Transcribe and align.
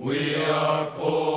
We 0.00 0.36
are 0.36 0.92
poor. 0.94 1.27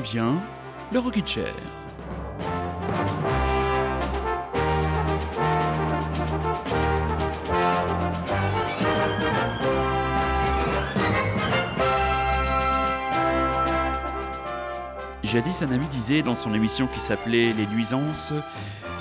Écoutez 0.00 0.12
bien 0.12 0.40
le 0.92 0.98
Rockin' 0.98 1.26
Chair. 1.26 1.54
Jadis, 15.22 15.62
un 15.62 15.70
ami 15.70 15.86
disait 15.88 16.22
dans 16.22 16.34
son 16.34 16.54
émission 16.54 16.86
qui 16.86 17.00
s'appelait 17.00 17.52
Les 17.52 17.66
Nuisances 17.66 18.32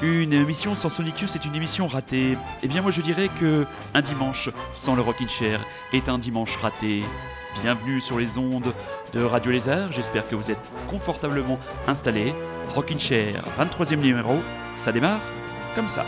une 0.01 0.31
émission 0.31 0.75
sans 0.75 0.87
Sonicus 0.87 1.35
est 1.35 1.43
une 1.43 1.55
émission 1.55 1.85
ratée. 1.87 2.37
Eh 2.63 2.69
bien, 2.69 2.81
moi 2.81 2.91
je 2.91 3.01
dirais 3.01 3.29
que 3.37 3.65
un 3.93 4.01
dimanche 4.01 4.49
sans 4.73 4.95
le 4.95 5.01
Rockin' 5.01 5.27
Chair 5.27 5.59
est 5.91 6.07
un 6.07 6.17
dimanche 6.17 6.55
raté. 6.55 7.03
Bienvenue 7.55 7.99
sur 7.99 8.17
les 8.17 8.37
ondes 8.37 8.73
de 9.11 9.21
Radio 9.21 9.51
Lézard. 9.51 9.91
J'espère 9.91 10.27
que 10.27 10.35
vous 10.35 10.49
êtes 10.49 10.69
confortablement 10.87 11.59
installés. 11.87 12.33
Rockin' 12.69 12.99
Chair, 12.99 13.43
23e 13.59 13.97
numéro. 13.97 14.35
Ça 14.77 14.91
démarre 14.91 15.21
comme 15.75 15.89
ça. 15.89 16.05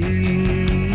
see. 0.00 0.87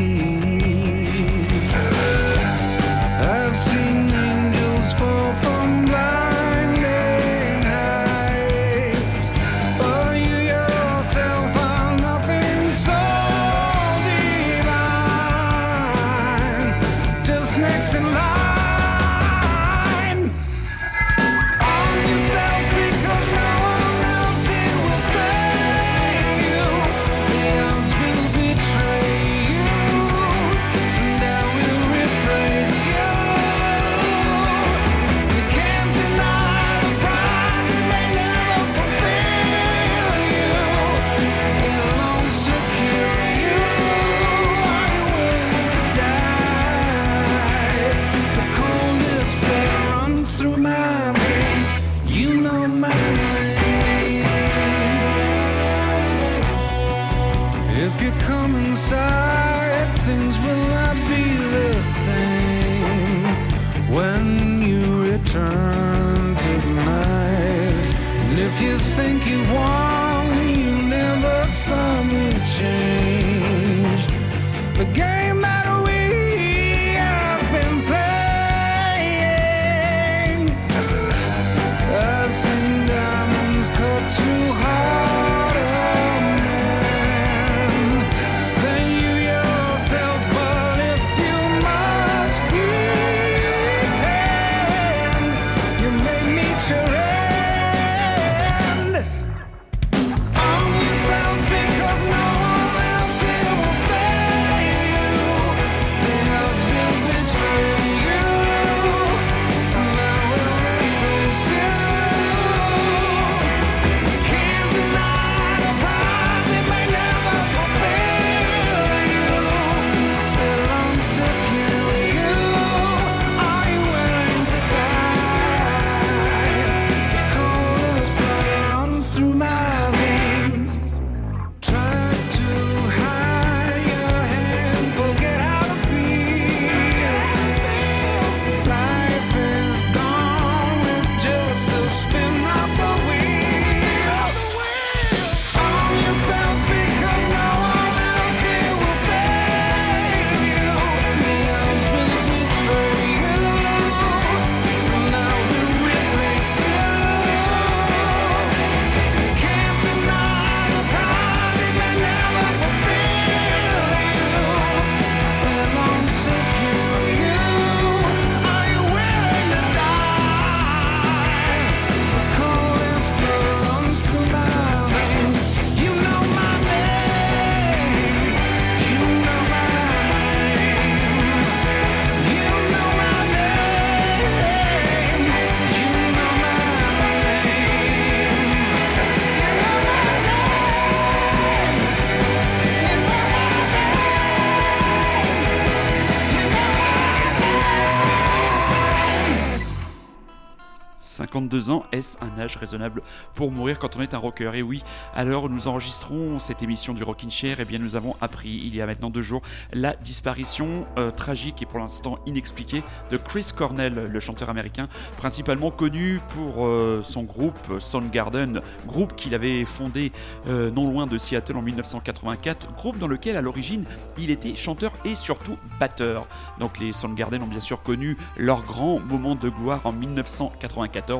52 201.53 201.69
ans, 201.69 201.83
est-ce 201.91 202.17
un 202.23 202.39
âge 202.39 202.57
raisonnable 202.57 203.03
pour 203.35 203.51
mourir 203.51 203.77
quand 203.77 203.95
on 203.95 204.01
est 204.01 204.15
un 204.15 204.17
rocker? 204.17 204.51
Et 204.55 204.63
oui, 204.63 204.81
alors 205.15 205.49
nous 205.49 205.67
enregistrons 205.67 206.39
cette 206.39 206.63
émission 206.63 206.93
du 206.93 207.03
Rockin' 207.03 207.29
Chair, 207.29 207.59
et 207.59 207.63
eh 207.63 207.65
bien 207.65 207.77
nous 207.77 207.95
avons 207.95 208.15
appris 208.21 208.49
il 208.49 208.75
y 208.75 208.81
a 208.81 208.87
maintenant 208.87 209.11
deux 209.11 209.21
jours 209.21 209.41
la 209.71 209.93
disparition 209.95 210.85
euh, 210.97 211.11
tragique 211.11 211.61
et 211.61 211.65
pour 211.67 211.79
l'instant 211.79 212.17
inexpliquée 212.25 212.83
de 213.11 213.17
Chris 213.17 213.51
Cornell, 213.55 213.93
le 214.11 214.19
chanteur 214.19 214.49
américain, 214.49 214.87
principalement 215.17 215.69
connu 215.69 216.21
pour 216.29 216.65
euh, 216.65 217.01
son 217.03 217.21
groupe 217.21 217.79
Soundgarden, 217.79 218.61
groupe 218.87 219.15
qu'il 219.15 219.35
avait 219.35 219.63
fondé 219.65 220.11
euh, 220.47 220.71
non 220.71 220.89
loin 220.89 221.05
de 221.05 221.19
Seattle 221.19 221.57
en 221.57 221.61
1984, 221.61 222.73
groupe 222.75 222.97
dans 222.97 223.07
lequel 223.07 223.37
à 223.37 223.41
l'origine 223.41 223.85
il 224.17 224.31
était 224.31 224.55
chanteur 224.55 224.93
et 225.05 225.13
surtout 225.13 225.57
batteur. 225.79 226.27
Donc 226.59 226.79
les 226.79 226.91
Soundgarden 226.91 227.43
ont 227.43 227.47
bien 227.47 227.59
sûr 227.59 227.83
connu 227.83 228.17
leur 228.37 228.63
grand 228.63 228.99
moment 228.99 229.35
de 229.35 229.49
gloire 229.49 229.81
en 229.85 229.91
1984 229.91 231.11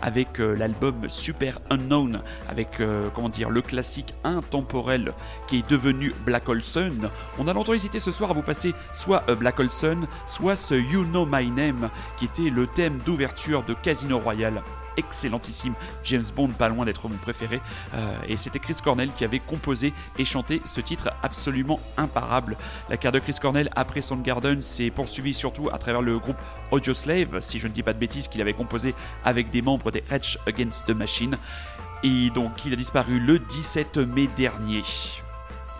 avec 0.00 0.40
euh, 0.40 0.54
l'album 0.56 1.08
Super 1.08 1.58
Unknown, 1.70 2.22
avec 2.48 2.80
euh, 2.80 3.08
comment 3.14 3.28
dire 3.28 3.50
le 3.50 3.62
classique 3.62 4.14
intemporel 4.24 5.12
qui 5.46 5.58
est 5.58 5.70
devenu 5.70 6.14
Black 6.24 6.48
Hole. 6.48 6.62
On 7.38 7.48
a 7.48 7.52
longtemps 7.52 7.74
hésité 7.74 7.98
ce 7.98 8.12
soir 8.12 8.30
à 8.30 8.34
vous 8.34 8.42
passer 8.42 8.74
soit 8.92 9.24
euh, 9.28 9.34
Black 9.34 9.58
Hole 9.58 9.70
Sun, 9.70 10.06
soit 10.26 10.56
ce 10.56 10.74
You 10.74 11.04
Know 11.04 11.26
My 11.26 11.50
Name 11.50 11.90
qui 12.16 12.26
était 12.26 12.50
le 12.50 12.66
thème 12.66 12.98
d'ouverture 13.04 13.62
de 13.64 13.74
Casino 13.74 14.18
Royale 14.18 14.62
excellentissime 14.96 15.74
James 16.04 16.24
Bond, 16.34 16.48
pas 16.48 16.68
loin 16.68 16.84
d'être 16.84 17.08
mon 17.08 17.16
préféré. 17.16 17.60
Euh, 17.94 18.14
et 18.28 18.36
c'était 18.36 18.58
Chris 18.58 18.76
Cornell 18.82 19.12
qui 19.12 19.24
avait 19.24 19.38
composé 19.38 19.92
et 20.18 20.24
chanté 20.24 20.60
ce 20.64 20.80
titre 20.80 21.10
absolument 21.22 21.80
imparable. 21.96 22.56
La 22.88 22.96
carrière 22.96 23.20
de 23.20 23.24
Chris 23.24 23.36
Cornell 23.40 23.68
après 23.74 24.02
Soundgarden 24.02 24.62
s'est 24.62 24.90
poursuivie 24.90 25.34
surtout 25.34 25.68
à 25.72 25.78
travers 25.78 26.02
le 26.02 26.18
groupe 26.18 26.38
Audioslave, 26.70 27.40
si 27.40 27.58
je 27.58 27.68
ne 27.68 27.72
dis 27.72 27.82
pas 27.82 27.92
de 27.92 27.98
bêtises, 27.98 28.28
qu'il 28.28 28.40
avait 28.40 28.54
composé 28.54 28.94
avec 29.24 29.50
des 29.50 29.62
membres 29.62 29.90
des 29.90 30.02
Edge 30.10 30.38
Against 30.46 30.86
the 30.86 30.90
Machine. 30.90 31.38
Et 32.02 32.30
donc 32.30 32.64
il 32.64 32.72
a 32.72 32.76
disparu 32.76 33.20
le 33.20 33.38
17 33.38 33.98
mai 33.98 34.28
dernier. 34.36 34.82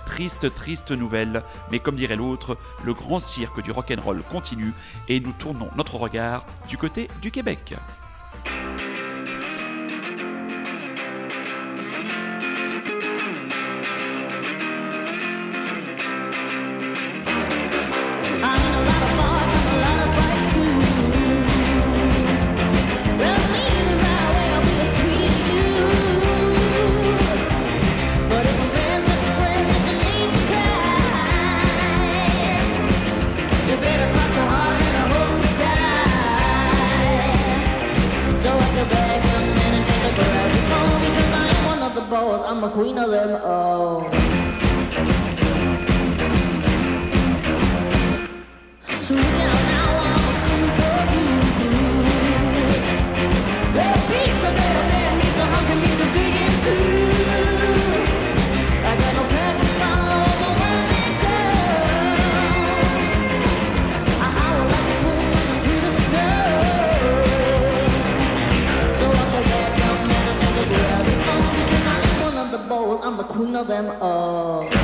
Triste, 0.06 0.52
triste 0.54 0.90
nouvelle, 0.90 1.42
mais 1.70 1.78
comme 1.78 1.96
dirait 1.96 2.16
l'autre, 2.16 2.58
le 2.84 2.92
grand 2.92 3.20
cirque 3.20 3.62
du 3.62 3.70
rock'n'roll 3.70 4.22
continue 4.30 4.72
et 5.08 5.20
nous 5.20 5.32
tournons 5.32 5.70
notre 5.76 5.96
regard 5.96 6.44
du 6.68 6.76
côté 6.76 7.08
du 7.20 7.30
Québec. 7.30 7.74
Bows. 73.42 73.50
I'm 73.50 73.52
the 73.52 73.56
queen 73.56 73.56
of 73.56 73.66
them 73.66 74.02
all. 74.02 74.81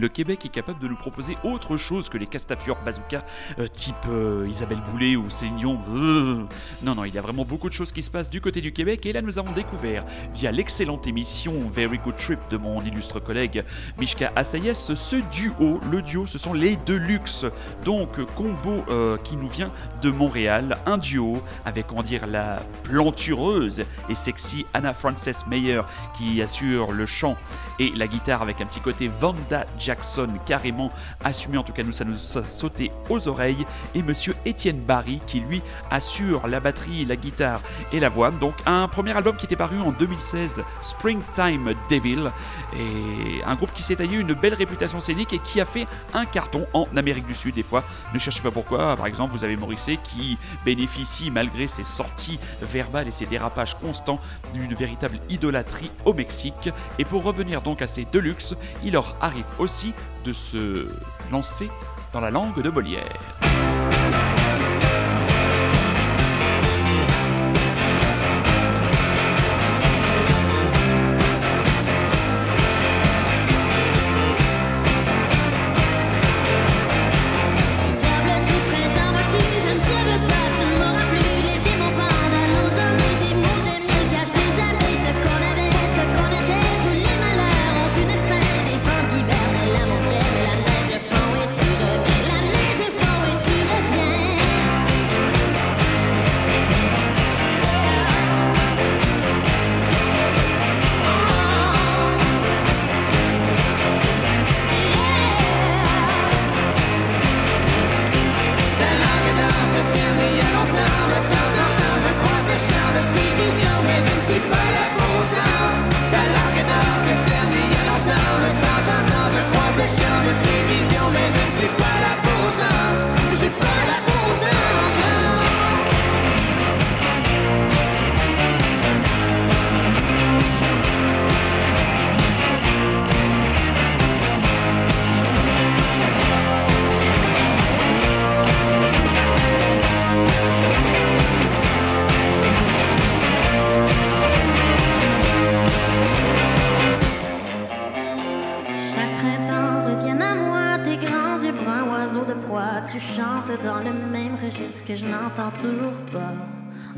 Le 0.00 0.08
Québec 0.08 0.46
est 0.46 0.48
capable 0.48 0.80
de 0.80 0.88
nous 0.88 0.96
proposer 0.96 1.36
autre 1.44 1.76
chose 1.76 2.08
que 2.08 2.16
les 2.16 2.26
Castafiore 2.26 2.78
Bazooka 2.84 3.22
euh, 3.58 3.68
type 3.68 3.94
euh, 4.08 4.46
Isabelle 4.48 4.80
Boulay 4.90 5.14
ou 5.14 5.28
Céline. 5.28 5.78
Euh. 5.90 6.44
Non, 6.82 6.94
non, 6.94 7.04
il 7.04 7.14
y 7.14 7.18
a 7.18 7.20
vraiment 7.20 7.44
beaucoup 7.44 7.68
de 7.68 7.74
choses 7.74 7.92
qui 7.92 8.02
se 8.02 8.10
passent 8.10 8.30
du 8.30 8.40
côté 8.40 8.60
du 8.62 8.72
Québec 8.72 9.04
et 9.04 9.12
là 9.12 9.20
nous 9.20 9.38
avons 9.38 9.52
découvert 9.52 10.04
via 10.32 10.50
l'excellente 10.50 11.06
émission 11.06 11.68
Very 11.70 11.98
Good 11.98 12.16
Trip 12.16 12.38
de 12.50 12.56
mon 12.56 12.82
illustre 12.82 13.20
collègue 13.20 13.62
Mishka 13.98 14.32
Assayas 14.34 14.90
ce 14.94 15.16
duo. 15.30 15.80
Le 15.90 16.00
duo, 16.00 16.26
ce 16.26 16.38
sont 16.38 16.54
les 16.54 16.76
Deluxe. 16.76 17.44
Donc, 17.84 18.24
combo 18.34 18.84
qui 19.24 19.36
nous 19.36 19.48
vient 19.48 19.70
de 20.02 20.10
Montréal. 20.10 20.78
Un 20.86 20.98
duo 20.98 21.42
avec, 21.64 21.86
comment 21.86 22.02
dire, 22.02 22.26
la 22.26 22.62
plantureuse 22.84 23.84
et 24.08 24.14
sexy 24.14 24.64
Anna 24.72 24.94
Frances 24.94 25.46
Meyer 25.46 25.82
qui 26.16 26.40
assure 26.40 26.92
le 26.92 27.06
chant 27.06 27.36
et 27.78 27.90
la 27.90 28.06
guitare 28.06 28.42
avec 28.42 28.60
un 28.60 28.66
petit 28.66 28.80
côté 28.80 29.08
Vanda 29.08 29.66
Jackson 29.90 30.28
carrément 30.46 30.92
assumé. 31.24 31.58
En 31.58 31.64
tout 31.64 31.72
cas, 31.72 31.82
nous, 31.82 31.90
ça 31.90 32.04
nous 32.04 32.38
a 32.38 32.42
sauté 32.44 32.92
aux 33.08 33.26
oreilles. 33.26 33.66
Et 33.96 34.02
monsieur 34.02 34.36
Étienne 34.44 34.78
Barry 34.78 35.20
qui 35.26 35.40
lui 35.40 35.62
assure 35.90 36.46
la 36.46 36.60
batterie, 36.60 37.04
la 37.04 37.16
guitare 37.16 37.60
et 37.92 37.98
la 37.98 38.08
voix. 38.08 38.30
Donc, 38.30 38.54
un 38.66 38.86
premier 38.86 39.16
album 39.16 39.36
qui 39.36 39.46
était 39.46 39.56
paru 39.56 39.80
en 39.80 39.90
2016, 39.90 40.62
Springtime 40.80 41.74
Devil. 41.90 42.30
Et 42.76 43.42
un 43.44 43.56
groupe 43.56 43.72
qui 43.72 43.82
s'est 43.82 43.96
taillé 43.96 44.18
une 44.18 44.32
belle 44.32 44.54
réputation 44.54 45.00
scénique 45.00 45.32
et 45.32 45.40
qui 45.40 45.60
a 45.60 45.64
fait 45.64 45.88
un 46.14 46.24
carton 46.24 46.66
en 46.72 46.86
Amérique 46.96 47.26
du 47.26 47.34
Sud. 47.34 47.56
Des 47.56 47.64
fois, 47.64 47.82
ne 48.14 48.18
cherchez 48.20 48.42
pas 48.42 48.52
pourquoi. 48.52 48.94
Par 48.96 49.06
exemple, 49.06 49.32
vous 49.32 49.42
avez 49.42 49.56
Morrissey 49.56 49.98
qui 50.04 50.38
bénéficie, 50.64 51.32
malgré 51.32 51.66
ses 51.66 51.82
sorties 51.82 52.38
verbales 52.62 53.08
et 53.08 53.10
ses 53.10 53.26
dérapages 53.26 53.76
constants, 53.76 54.20
d'une 54.54 54.72
véritable 54.72 55.18
idolâtrie 55.30 55.90
au 56.04 56.14
Mexique. 56.14 56.70
Et 57.00 57.04
pour 57.04 57.24
revenir 57.24 57.60
donc 57.60 57.82
à 57.82 57.88
ces 57.88 58.04
Deluxe, 58.04 58.54
il 58.84 58.92
leur 58.92 59.16
arrive 59.20 59.46
aussi 59.58 59.79
de 60.24 60.32
se 60.32 60.88
lancer 61.30 61.70
dans 62.12 62.20
la 62.20 62.30
langue 62.30 62.62
de 62.62 62.70
Molière. 62.70 63.69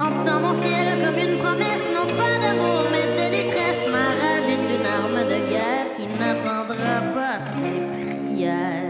Obtends 0.01 0.41
mon 0.41 0.55
fiel 0.55 1.05
comme 1.05 1.19
une 1.19 1.39
promesse, 1.39 1.89
non 1.93 2.07
pas 2.17 2.39
d'amour, 2.41 2.85
mais 2.91 3.07
de 3.13 3.31
détresse. 3.31 3.87
Ma 3.89 4.09
rage 4.21 4.49
est 4.49 4.75
une 4.75 4.87
arme 4.87 5.23
de 5.29 5.51
guerre 5.51 5.93
qui 5.97 6.07
n'attendra 6.07 7.03
pas 7.13 7.39
tes 7.53 7.81
prières. 7.93 8.82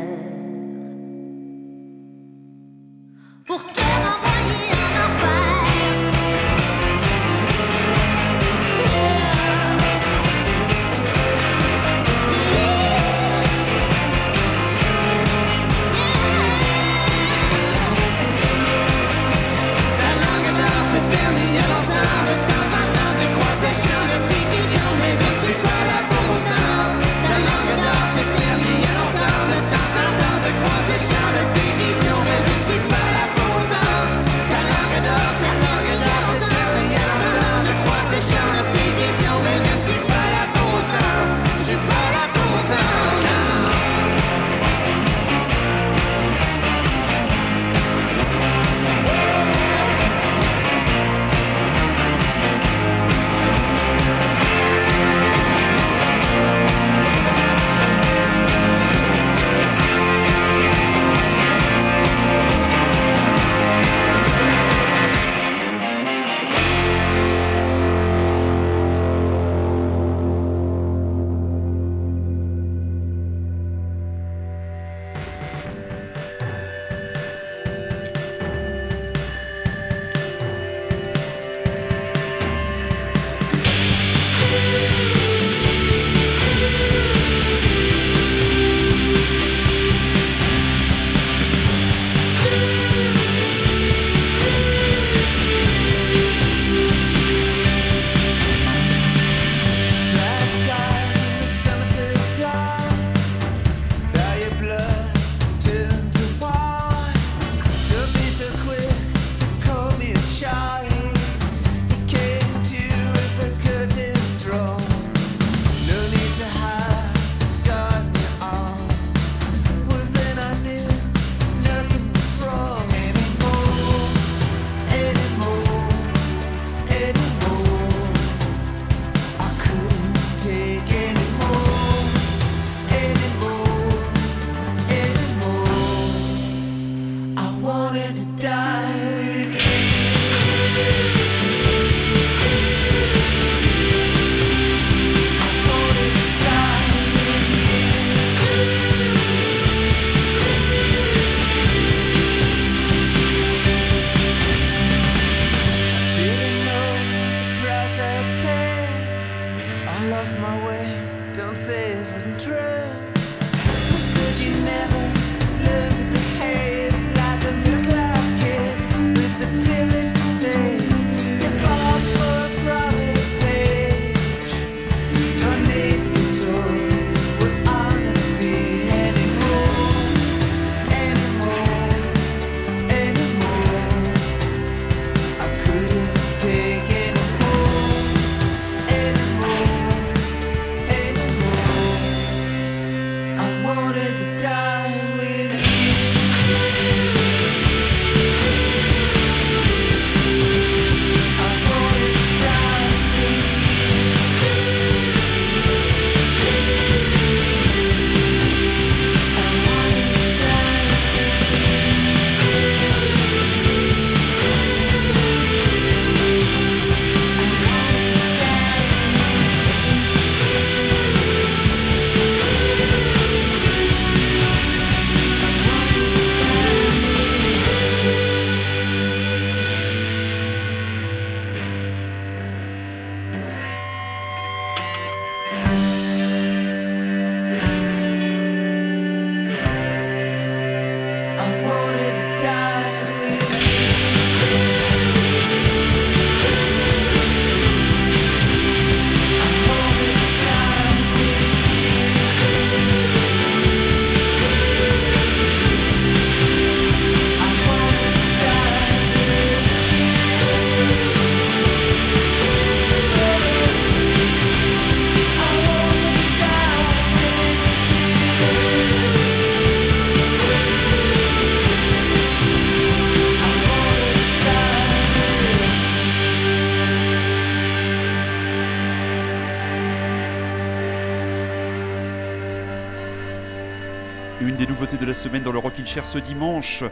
Semaine 285.22 285.44
dans 285.44 285.52
le 285.52 285.60
Rockin' 285.60 285.86
Chair 285.86 286.04
ce 286.04 286.18
dimanche. 286.18 286.82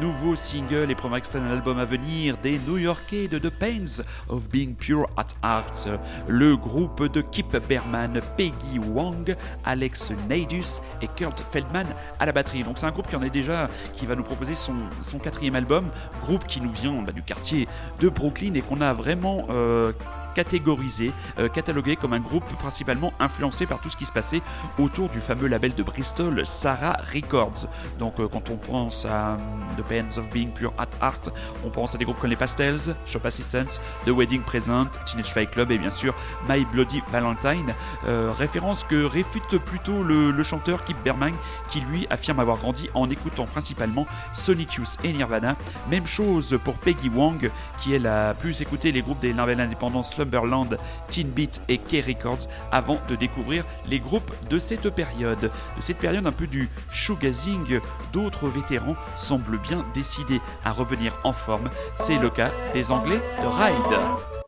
Nouveau 0.00 0.36
single 0.36 0.92
et 0.92 0.94
premier 0.94 1.16
extrait 1.16 1.40
d'un 1.40 1.50
album 1.50 1.76
à 1.80 1.84
venir 1.84 2.36
des 2.36 2.60
New 2.60 2.78
Yorkais 2.78 3.26
de 3.26 3.36
The 3.40 3.50
Pains 3.50 4.04
of 4.28 4.48
Being 4.48 4.76
Pure 4.76 5.08
at 5.16 5.26
Heart. 5.42 5.88
Le 6.28 6.56
groupe 6.56 7.10
de 7.12 7.20
Kip 7.20 7.56
Berman, 7.68 8.20
Peggy 8.36 8.78
Wang, 8.78 9.34
Alex 9.64 10.12
Neidus 10.28 10.80
et 11.02 11.08
Kurt 11.08 11.42
Feldman 11.50 11.88
à 12.20 12.26
la 12.26 12.30
batterie. 12.30 12.62
Donc 12.62 12.78
c'est 12.78 12.86
un 12.86 12.92
groupe 12.92 13.08
qui 13.08 13.16
en 13.16 13.22
est 13.22 13.30
déjà, 13.30 13.68
qui 13.92 14.06
va 14.06 14.14
nous 14.14 14.22
proposer 14.22 14.54
son, 14.54 14.74
son 15.00 15.18
quatrième 15.18 15.56
album. 15.56 15.88
Groupe 16.22 16.46
qui 16.46 16.60
nous 16.60 16.70
vient 16.70 17.02
bah, 17.02 17.10
du 17.10 17.22
quartier 17.22 17.66
de 17.98 18.08
Brooklyn 18.08 18.54
et 18.54 18.60
qu'on 18.60 18.82
a 18.82 18.92
vraiment 18.92 19.46
euh, 19.50 19.90
catégorisé, 20.34 21.12
euh, 21.38 21.48
catalogué 21.48 21.96
comme 21.96 22.12
un 22.12 22.20
groupe 22.20 22.46
principalement 22.58 23.12
influencé 23.18 23.66
par 23.66 23.80
tout 23.80 23.88
ce 23.88 23.96
qui 23.96 24.06
se 24.06 24.12
passait 24.12 24.42
autour 24.78 25.08
du 25.08 25.20
fameux 25.20 25.46
label 25.46 25.74
de 25.74 25.82
Bristol, 25.82 26.46
Sarah 26.46 26.96
Records. 27.14 27.66
Donc 27.98 28.20
euh, 28.20 28.28
quand 28.28 28.50
on 28.50 28.56
pense 28.56 29.04
à 29.04 29.32
euh, 29.32 29.36
The 29.76 29.82
Pains 29.82 30.18
of 30.18 30.28
Being 30.30 30.52
Pure 30.52 30.72
at 30.78 30.88
Heart, 31.02 31.30
on 31.64 31.70
pense 31.70 31.94
à 31.94 31.98
des 31.98 32.04
groupes 32.04 32.18
comme 32.18 32.30
les 32.30 32.36
Pastels, 32.36 32.94
Shop 33.06 33.20
Assistance, 33.24 33.80
The 34.06 34.10
Wedding 34.10 34.42
Present, 34.42 34.90
Teenage 35.06 35.32
Fight 35.32 35.50
Club 35.50 35.70
et 35.70 35.78
bien 35.78 35.90
sûr 35.90 36.14
My 36.48 36.64
Bloody 36.64 37.02
Valentine. 37.10 37.74
Euh, 38.06 38.32
référence 38.36 38.84
que 38.84 39.04
réfute 39.04 39.58
plutôt 39.58 40.02
le, 40.02 40.40
chanteur 40.42 40.84
Kip 40.84 40.96
Berman 41.04 41.34
qui 41.68 41.80
lui 41.80 42.06
affirme 42.08 42.40
avoir 42.40 42.56
grandi 42.56 42.88
en 42.94 43.10
écoutant 43.10 43.44
principalement 43.44 44.06
Sonic 44.32 44.74
Youth 44.74 44.96
et 45.04 45.12
Nirvana. 45.12 45.56
Même 45.90 46.06
chose 46.06 46.58
pour 46.64 46.78
Peggy 46.78 47.10
Wang 47.10 47.50
qui 47.78 47.92
elle 47.92 48.06
a 48.06 48.34
plus 48.34 48.62
écouté 48.62 48.90
les 48.90 49.02
groupes 49.02 49.20
des 49.20 49.32
labels 49.32 49.60
indépendants 49.60 50.02
Slumberland, 50.30 50.78
Teen 51.08 51.28
Beat 51.30 51.60
et 51.68 51.78
K-Records 51.78 52.48
avant 52.70 52.98
de 53.08 53.16
découvrir 53.16 53.64
les 53.86 54.00
groupes 54.00 54.32
de 54.48 54.58
cette 54.58 54.88
période. 54.90 55.50
De 55.76 55.80
cette 55.80 55.98
période 55.98 56.26
un 56.26 56.32
peu 56.32 56.46
du 56.46 56.68
shoegazing, 56.90 57.80
d'autres 58.12 58.48
vétérans 58.48 58.96
semblent 59.16 59.58
bien 59.58 59.84
décidés 59.94 60.40
à 60.64 60.72
revenir 60.72 61.16
en 61.24 61.32
forme. 61.32 61.70
C'est 61.96 62.18
le 62.18 62.30
cas 62.30 62.50
des 62.72 62.92
Anglais 62.92 63.20
de 63.42 63.46
Ride. 63.46 64.39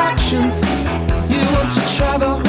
attractions. 0.00 0.62
You 1.30 1.38
want 1.54 1.72
to 1.72 1.96
travel. 1.96 2.39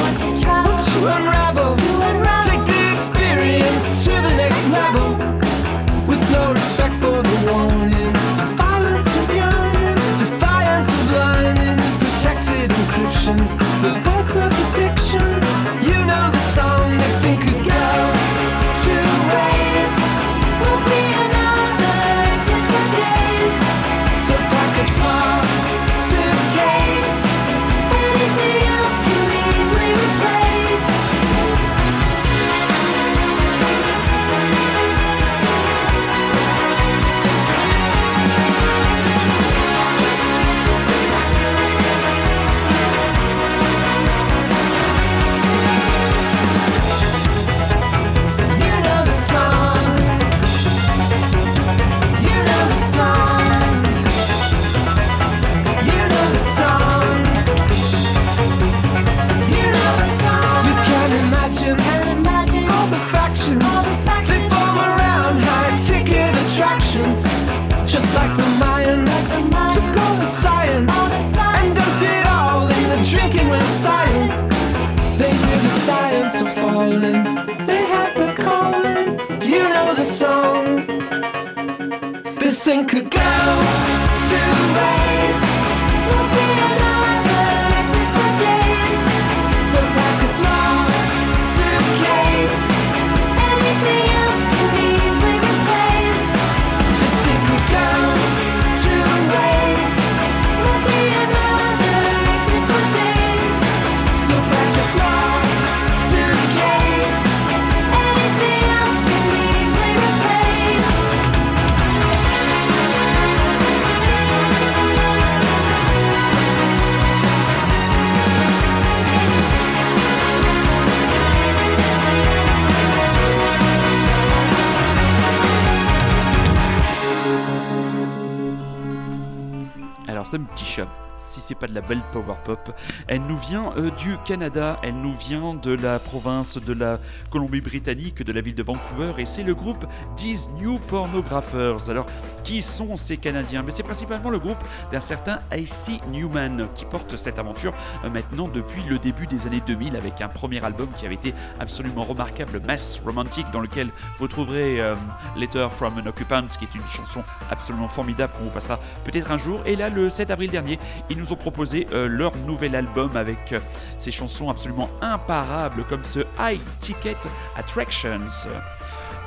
собирался 130.32 130.38
petit 130.54 130.64
chat 130.64 130.88
si 131.22 131.40
c'est 131.40 131.54
pas 131.54 131.66
de 131.66 131.74
la 131.74 131.80
belle 131.80 132.02
power 132.12 132.34
pop. 132.44 132.74
Elle 133.06 133.22
nous 133.22 133.38
vient 133.38 133.72
euh, 133.76 133.90
du 133.90 134.16
Canada, 134.24 134.78
elle 134.82 134.96
nous 134.96 135.16
vient 135.16 135.54
de 135.54 135.72
la 135.72 135.98
province 135.98 136.58
de 136.58 136.72
la 136.72 136.98
Colombie-Britannique, 137.30 138.22
de 138.22 138.32
la 138.32 138.40
ville 138.40 138.54
de 138.54 138.62
Vancouver, 138.62 139.12
et 139.18 139.26
c'est 139.26 139.42
le 139.42 139.54
groupe 139.54 139.86
These 140.16 140.48
New 140.60 140.78
Pornographers. 140.78 141.88
Alors, 141.88 142.06
qui 142.42 142.62
sont 142.62 142.96
ces 142.96 143.16
Canadiens? 143.16 143.62
Mais 143.62 143.70
c'est 143.70 143.82
principalement 143.82 144.30
le 144.30 144.38
groupe 144.38 144.62
d'un 144.90 145.00
certain 145.00 145.40
Icy 145.56 146.00
Newman 146.10 146.68
qui 146.74 146.84
porte 146.84 147.16
cette 147.16 147.38
aventure 147.38 147.72
euh, 148.04 148.10
maintenant 148.10 148.48
depuis 148.48 148.82
le 148.88 148.98
début 148.98 149.26
des 149.26 149.46
années 149.46 149.62
2000 149.66 149.96
avec 149.96 150.20
un 150.20 150.28
premier 150.28 150.64
album 150.64 150.88
qui 150.96 151.06
avait 151.06 151.14
été 151.14 151.34
absolument 151.60 152.04
remarquable, 152.04 152.60
Mass 152.66 153.00
Romantic, 153.04 153.46
dans 153.52 153.60
lequel 153.60 153.90
vous 154.18 154.28
trouverez 154.28 154.80
euh, 154.80 154.94
Letter 155.36 155.68
from 155.70 155.98
an 155.98 156.06
Occupant, 156.06 156.46
qui 156.58 156.64
est 156.64 156.74
une 156.74 156.86
chanson 156.88 157.22
absolument 157.50 157.88
formidable 157.88 158.32
qu'on 158.36 158.44
vous 158.44 158.50
passera 158.50 158.80
peut-être 159.04 159.30
un 159.30 159.38
jour. 159.38 159.62
Et 159.66 159.76
là, 159.76 159.88
le 159.88 160.10
7 160.10 160.30
avril 160.30 160.41
avril 160.42 160.50
dernier, 160.50 160.78
ils 161.08 161.16
nous 161.16 161.32
ont 161.32 161.36
proposé 161.36 161.86
euh, 161.92 162.08
leur 162.08 162.36
nouvel 162.36 162.74
album 162.74 163.16
avec 163.16 163.52
euh, 163.52 163.60
ces 163.98 164.10
chansons 164.10 164.50
absolument 164.50 164.90
imparables 165.00 165.84
comme 165.84 166.02
ce 166.02 166.20
High 166.40 166.60
Ticket 166.80 167.18
Attractions. 167.54 168.26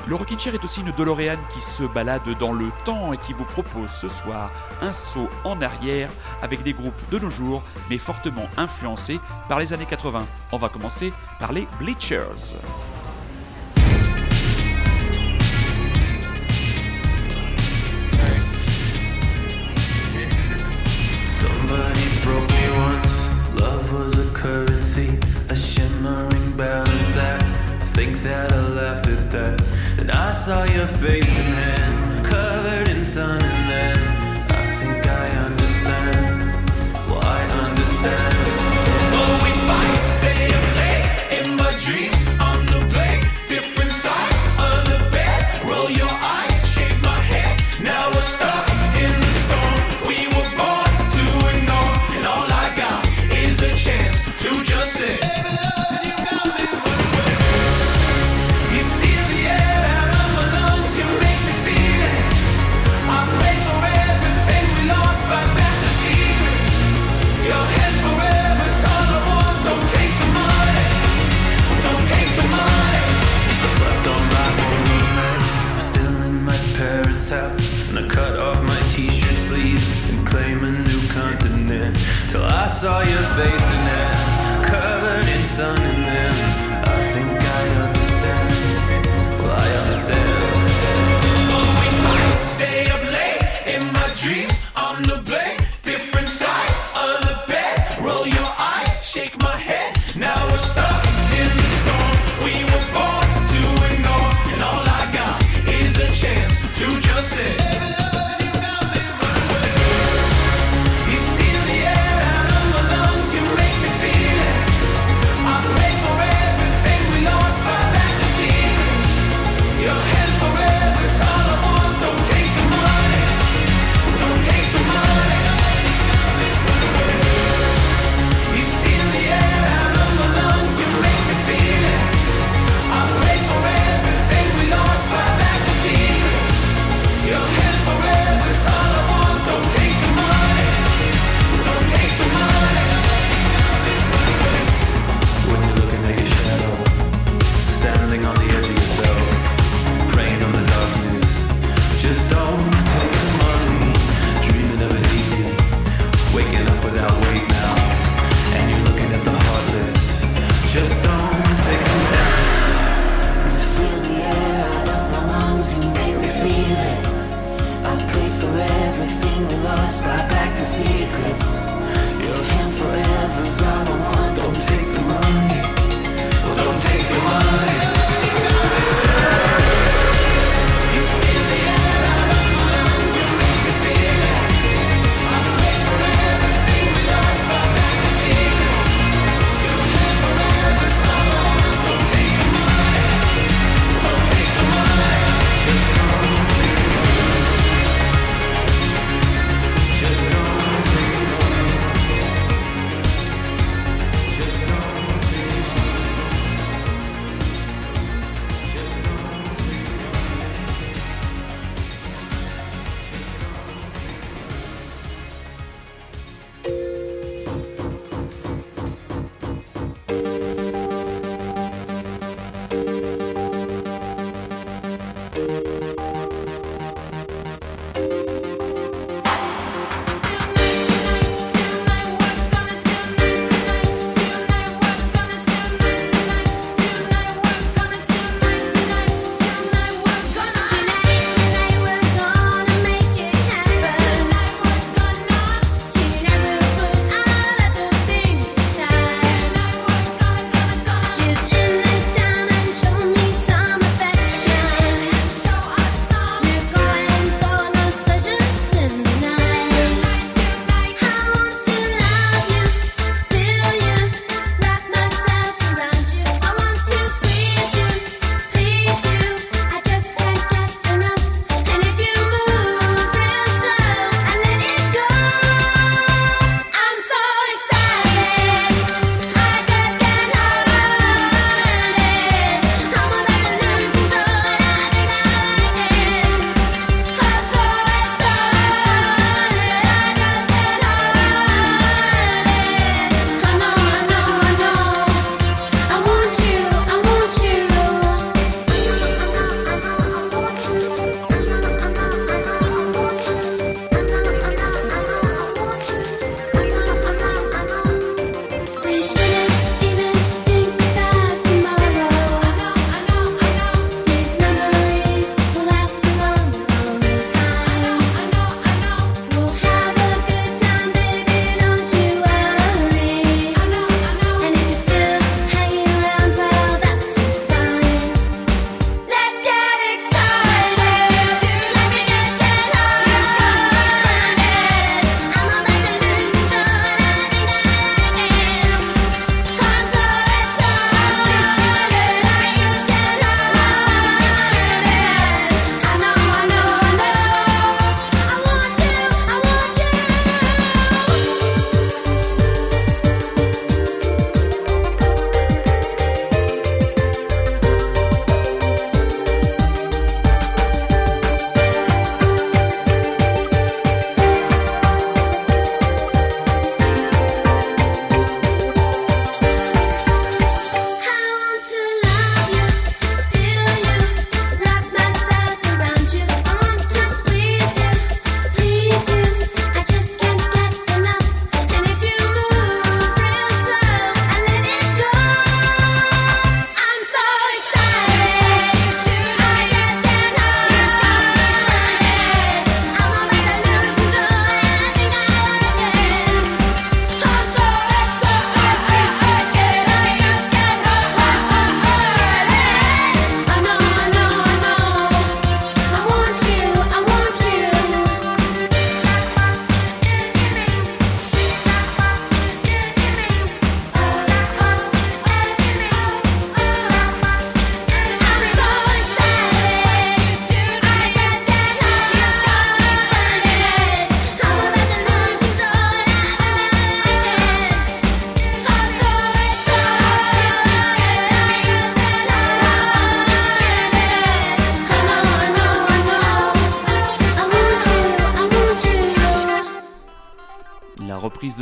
Le 0.07 0.15
Rockin' 0.15 0.37
Chair 0.37 0.53
est 0.53 0.63
aussi 0.63 0.81
une 0.81 0.91
DeLorean 0.91 1.37
qui 1.53 1.61
se 1.61 1.83
balade 1.83 2.21
dans 2.37 2.51
le 2.51 2.69
temps 2.83 3.13
et 3.13 3.17
qui 3.17 3.33
vous 3.33 3.45
propose 3.45 3.89
ce 3.89 4.09
soir 4.09 4.51
un 4.81 4.91
saut 4.91 5.29
en 5.45 5.61
arrière 5.61 6.09
avec 6.41 6.63
des 6.63 6.73
groupes 6.73 7.01
de 7.11 7.17
nos 7.17 7.29
jours, 7.29 7.63
mais 7.89 7.97
fortement 7.97 8.47
influencés 8.57 9.19
par 9.47 9.59
les 9.59 9.71
années 9.71 9.87
80. 9.87 10.27
On 10.51 10.57
va 10.57 10.69
commencer 10.69 11.13
par 11.39 11.53
les 11.53 11.65
Bleachers. 11.79 12.55
saw 30.45 30.63
your 30.65 30.85
face 30.85 31.39
in 31.39 31.53
hell. 31.53 31.74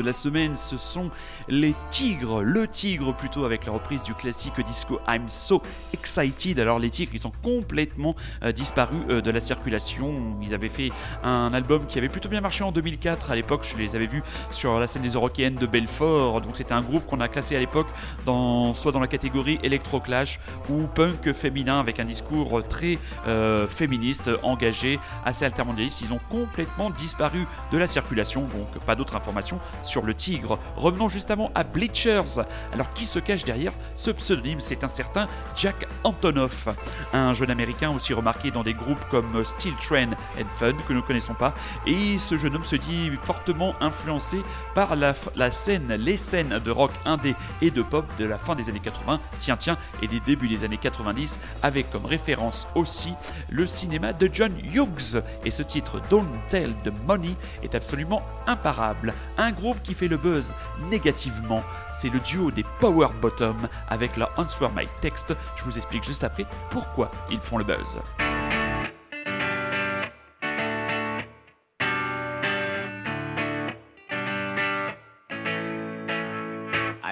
De 0.04 0.08
la 0.08 0.14
semaine, 0.14 0.56
ce 0.58 0.76
sont 0.78 1.10
les 1.48 1.74
Tigres, 1.90 2.42
le 2.44 2.68
Tigre 2.68 3.16
plutôt 3.16 3.46
avec 3.46 3.66
la 3.66 3.72
reprise 3.72 4.04
du 4.04 4.14
classique 4.14 4.60
disco 4.66 5.00
I'm 5.08 5.30
So 5.30 5.62
Excited. 5.94 6.60
Alors 6.60 6.78
les 6.78 6.90
Tigres, 6.90 7.12
ils 7.14 7.20
sont 7.20 7.32
complètement 7.42 8.16
euh, 8.44 8.52
disparus 8.52 9.00
euh, 9.10 9.22
de 9.22 9.32
la 9.32 9.40
circulation. 9.40 10.38
Ils 10.42 10.54
avaient 10.54 10.70
fait 10.70 10.92
un 11.24 11.54
album 11.54 11.86
qui 11.88 11.98
avait 11.98 12.10
plutôt 12.10 12.28
bien 12.28 12.42
marché 12.42 12.66
en 12.66 12.74
2004. 12.74 13.32
À 13.32 13.36
l'époque, 13.36 13.66
je 13.72 13.78
les 13.78 13.96
avais 13.96 14.08
vus 14.08 14.24
sur 14.52 14.78
la 14.78 14.88
scène 14.88 15.04
des 15.04 15.14
Eurokéennes 15.14 15.56
de 15.56 15.66
Belfort. 15.66 16.42
Donc 16.42 16.58
c'était 16.58 16.74
un 16.74 16.82
groupe 16.82 17.06
qu'on 17.06 17.22
a 17.22 17.30
classé 17.30 17.56
à 17.56 17.60
l'époque 17.60 17.88
dans, 18.26 18.74
soit 18.74 18.92
dans 18.92 19.00
la 19.00 19.08
catégorie 19.08 19.58
électro-clash 19.64 20.40
ou 20.70 20.88
punk 20.88 21.32
féminin 21.32 21.80
avec 21.80 22.02
un 22.02 22.06
discours 22.06 22.62
très 22.68 23.00
euh, 23.28 23.68
féministe, 23.70 24.30
engagé, 24.44 25.00
assez 25.24 25.46
altermondialiste. 25.46 26.02
Ils 26.02 26.12
ont 26.12 26.20
complètement 26.30 26.90
disparu 26.90 27.48
de 27.72 27.78
la 27.78 27.88
circulation. 27.88 28.42
Donc 28.42 28.84
pas 28.86 28.96
d'autres 28.96 29.16
informations 29.16 29.60
sur 29.84 29.93
le 30.02 30.14
Tigre. 30.14 30.60
Revenons 30.76 31.10
justement 31.10 31.52
à 31.56 31.64
Bleachers. 31.64 32.46
Alors 32.74 32.90
qui 32.92 33.06
se 33.06 33.20
cache 33.20 33.44
derrière 33.44 33.74
ce 33.96 34.12
pseudonyme? 34.12 34.60
C'est 34.60 34.84
un 34.84 34.88
certain 34.88 35.28
Jack 35.56 35.88
Antonoff, 36.04 36.68
un 37.14 37.34
jeune 37.34 37.52
américain 37.52 37.92
aussi 37.92 38.14
remarqué 38.14 38.52
dans 38.52 38.64
des 38.64 38.74
groupes 38.74 39.04
comme 39.10 39.44
Steel 39.46 39.76
Train 39.76 40.12
and 40.40 40.50
Fun 40.50 40.74
que 40.88 40.94
nous 40.94 41.02
ne 41.02 41.06
connaissons 41.06 41.34
pas. 41.36 41.54
Et 41.86 42.18
ce 42.18 42.38
jeune 42.38 42.56
homme 42.56 42.66
se 42.66 42.76
dit 42.76 43.12
fortement 43.22 43.76
influencé 43.82 44.42
par 44.74 44.96
la, 44.96 45.14
la 45.36 45.52
scène, 45.52 45.94
les 45.94 46.18
scènes 46.18 46.60
de 46.60 46.72
rock 46.72 46.92
indé 47.06 47.36
et 47.62 47.72
de 47.72 47.82
pop 47.82 48.06
de 48.18 48.26
la 48.26 48.38
fin 48.38 48.56
des 48.56 48.70
années 48.70 48.80
80, 48.80 49.20
tiens 49.38 49.58
tiens, 49.58 49.78
et 50.02 50.08
des 50.08 50.20
débuts 50.20 50.48
des 50.48 50.64
années 50.64 50.78
90, 50.78 51.40
avec 51.62 51.90
comme 51.90 52.06
référence 52.06 52.68
aussi 52.76 53.14
le 53.50 53.68
cinéma 53.68 54.14
de 54.14 54.30
John 54.32 54.56
Hughes. 54.74 55.22
Et 55.46 55.52
ce 55.52 55.64
titre 55.64 56.02
Don't 56.10 56.28
Tell 56.48 56.74
the 56.84 56.92
Money 57.06 57.36
est 57.62 57.76
absolument 57.76 58.24
imparable. 58.48 59.14
Un 59.38 59.52
groupe 59.52 59.82
qui 59.84 59.94
fait 59.94 60.08
le 60.08 60.18
buzz 60.18 60.56
négativement, 60.90 61.64
c'est 61.94 62.10
le 62.10 62.20
duo 62.20 62.52
des 62.52 62.66
Power 62.80 63.10
Bottom 63.22 63.68
avec 63.90 64.18
leur 64.18 64.32
Answer 64.38 64.68
My 64.76 64.88
Text. 65.02 65.34
Je 65.56 65.64
vous 65.64 65.78
explique 65.78 66.04
juste 66.04 66.24
après 66.24 66.46
pourquoi 66.70 67.12
ils 67.30 67.42
font 67.42 67.58
le 67.58 67.64
buzz. 67.64 68.00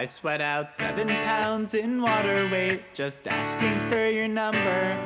I 0.02 0.06
sweat 0.06 0.42
out 0.42 0.74
seven 0.74 1.10
pounds 1.10 1.76
in 1.76 2.02
water 2.02 2.50
weight 2.50 2.82
just 2.96 3.28
asking 3.28 3.88
for 3.92 4.10
your 4.10 4.28
number. 4.28 4.98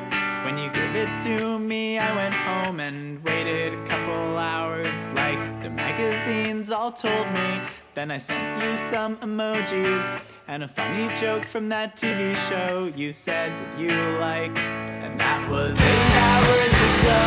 When 0.46 0.58
you 0.58 0.70
gave 0.70 0.96
it 0.96 1.10
to 1.24 1.60
me, 1.60 2.00
I 2.00 2.16
went 2.16 2.34
home 2.34 2.80
and 2.80 3.22
waited 3.22 3.74
a 3.74 3.86
couple 3.88 4.38
hours 4.38 4.92
like 5.16 5.39
the 5.64 5.70
magazines 6.66 6.72
all 6.72 6.91
told 6.91 7.32
me. 7.34 7.61
Then 7.93 8.11
I 8.11 8.18
sent 8.18 8.63
you 8.63 8.78
some 8.78 9.18
emojis 9.18 10.34
and 10.47 10.63
a 10.63 10.68
funny 10.68 11.13
joke 11.16 11.45
from 11.45 11.70
that 11.70 11.95
TV 11.95 12.36
show 12.47 12.91
you 12.95 13.13
said 13.13 13.51
that 13.51 13.80
you 13.80 13.93
like. 14.20 14.57
And 14.57 15.20
that 15.20 15.49
was 15.49 15.76
eight 15.78 16.16
hours 16.26 16.74
ago. 16.89 17.24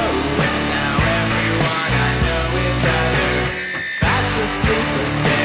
And 0.46 0.60
now 0.74 0.96
everyone 1.22 1.92
I 2.06 2.12
know 2.26 2.46
is 2.66 2.80
either 2.98 3.32
fast 4.00 4.34
asleep 4.44 4.88
or 5.00 5.10
staring 5.10 5.37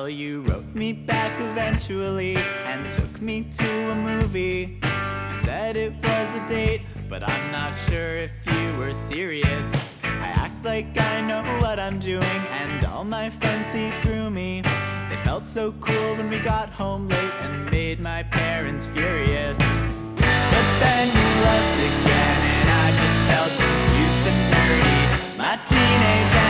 Well, 0.00 0.08
you 0.08 0.40
wrote 0.44 0.74
me 0.74 0.94
back 0.94 1.38
eventually 1.42 2.34
and 2.64 2.90
took 2.90 3.20
me 3.20 3.42
to 3.42 3.90
a 3.90 3.94
movie. 3.94 4.80
You 4.82 5.34
said 5.34 5.76
it 5.76 5.92
was 5.92 6.40
a 6.40 6.46
date, 6.48 6.80
but 7.06 7.22
I'm 7.22 7.52
not 7.52 7.74
sure 7.86 8.16
if 8.16 8.30
you 8.46 8.78
were 8.78 8.94
serious. 8.94 9.70
I 10.02 10.28
act 10.28 10.64
like 10.64 10.98
I 10.98 11.20
know 11.20 11.42
what 11.60 11.78
I'm 11.78 11.98
doing, 11.98 12.40
and 12.62 12.82
all 12.86 13.04
my 13.04 13.28
friends 13.28 13.72
see 13.72 13.90
through 14.00 14.30
me. 14.30 14.62
They 15.10 15.20
felt 15.22 15.46
so 15.46 15.72
cool 15.72 16.16
when 16.16 16.30
we 16.30 16.38
got 16.38 16.70
home 16.70 17.06
late 17.06 17.34
and 17.42 17.70
made 17.70 18.00
my 18.00 18.22
parents 18.22 18.86
furious. 18.86 19.58
But 19.58 20.66
then 20.80 21.08
you 21.08 21.28
left 21.44 21.76
again, 21.90 22.40
and 22.56 22.68
I 22.84 22.88
just 23.02 23.18
felt 23.28 23.50
confused 23.50 24.24
and 24.32 24.40
nerdy. 24.54 25.36
My 25.36 25.56
teenage 25.68 26.49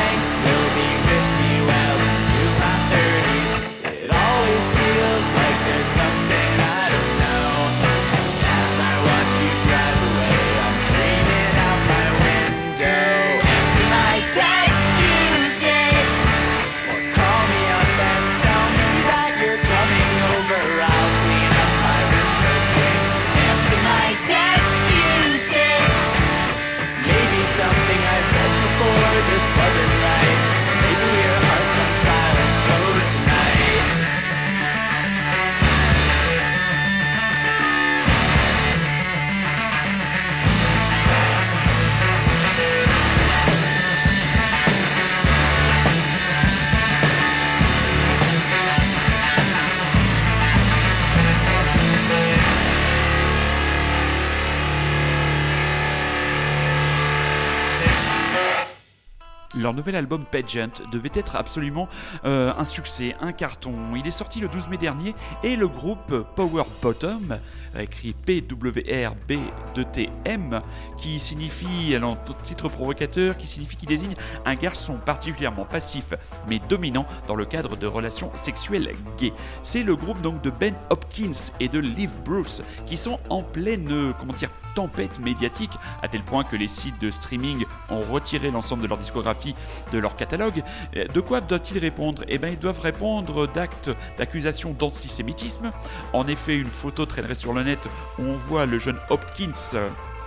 Leur 59.61 59.75
nouvel 59.75 59.95
album 59.95 60.25
Pageant 60.25 60.73
devait 60.91 61.13
être 61.13 61.37
absolument 61.37 61.87
euh, 62.25 62.51
un 62.57 62.65
succès, 62.65 63.15
un 63.21 63.33
carton. 63.33 63.75
Il 63.95 64.07
est 64.07 64.11
sorti 64.11 64.41
le 64.41 64.49
12 64.49 64.69
mai 64.69 64.79
dernier 64.79 65.15
et 65.45 65.55
le 65.55 65.69
groupe 65.69 66.25
Power 66.35 66.63
Bottom, 66.81 67.39
écrit 67.79 68.15
P-W-R-B-2-T-M, 68.15 70.63
qui 70.97 71.21
signifie, 71.21 71.95
alors 71.95 72.17
titre 72.43 72.71
provocateur, 72.71 73.37
qui 73.37 73.47
signifie 73.47 73.77
qui 73.77 73.85
désigne 73.85 74.15
un 74.47 74.55
garçon 74.55 74.97
particulièrement 75.05 75.67
passif 75.67 76.15
mais 76.49 76.59
dominant 76.71 77.05
dans 77.29 77.37
le 77.37 77.45
cadre 77.45 77.77
de 77.77 77.87
relations 77.87 78.31
sexuelles 78.35 78.95
gays. 79.19 79.35
C'est 79.63 79.83
le 79.83 79.95
groupe 79.95 80.23
donc 80.23 80.41
de 80.41 80.49
Ben 80.49 80.75
Hopkins 80.89 81.51
et 81.61 81.69
de 81.69 81.79
Liv 81.79 82.13
Bruce 82.25 82.63
qui 82.87 82.97
sont 82.97 83.21
en 83.29 83.43
pleine, 83.43 84.15
comment 84.19 84.33
dire, 84.33 84.49
tempête 84.75 85.19
médiatique, 85.21 85.73
à 86.03 86.09
tel 86.09 86.23
point 86.23 86.45
que 86.45 86.57
les 86.57 86.69
sites 86.69 87.01
de 87.01 87.11
streaming 87.11 87.65
ont 87.89 88.03
retiré 88.03 88.51
l'ensemble 88.51 88.83
de 88.83 88.89
leur 88.89 88.99
discographie 88.99 89.55
de 89.93 89.99
leur 89.99 90.17
catalogue. 90.17 90.63
Euh, 90.97 91.07
De 91.07 91.21
quoi 91.21 91.41
doivent-ils 91.41 91.79
répondre? 91.79 92.25
Eh 92.29 92.39
bien, 92.39 92.51
ils 92.51 92.59
doivent 92.59 92.81
répondre 92.81 93.47
d'actes 93.47 93.91
d'accusations 94.19 94.73
d'antisémitisme. 94.73 95.71
En 96.13 96.27
effet, 96.27 96.57
une 96.57 96.71
photo 96.71 97.07
traînerait 97.07 97.35
sur 97.35 97.53
le 97.53 97.63
net 97.63 97.89
où 98.19 98.23
on 98.23 98.35
voit 98.35 98.67
le 98.67 98.79
jeune 98.79 98.99
Hopkins. 99.11 99.53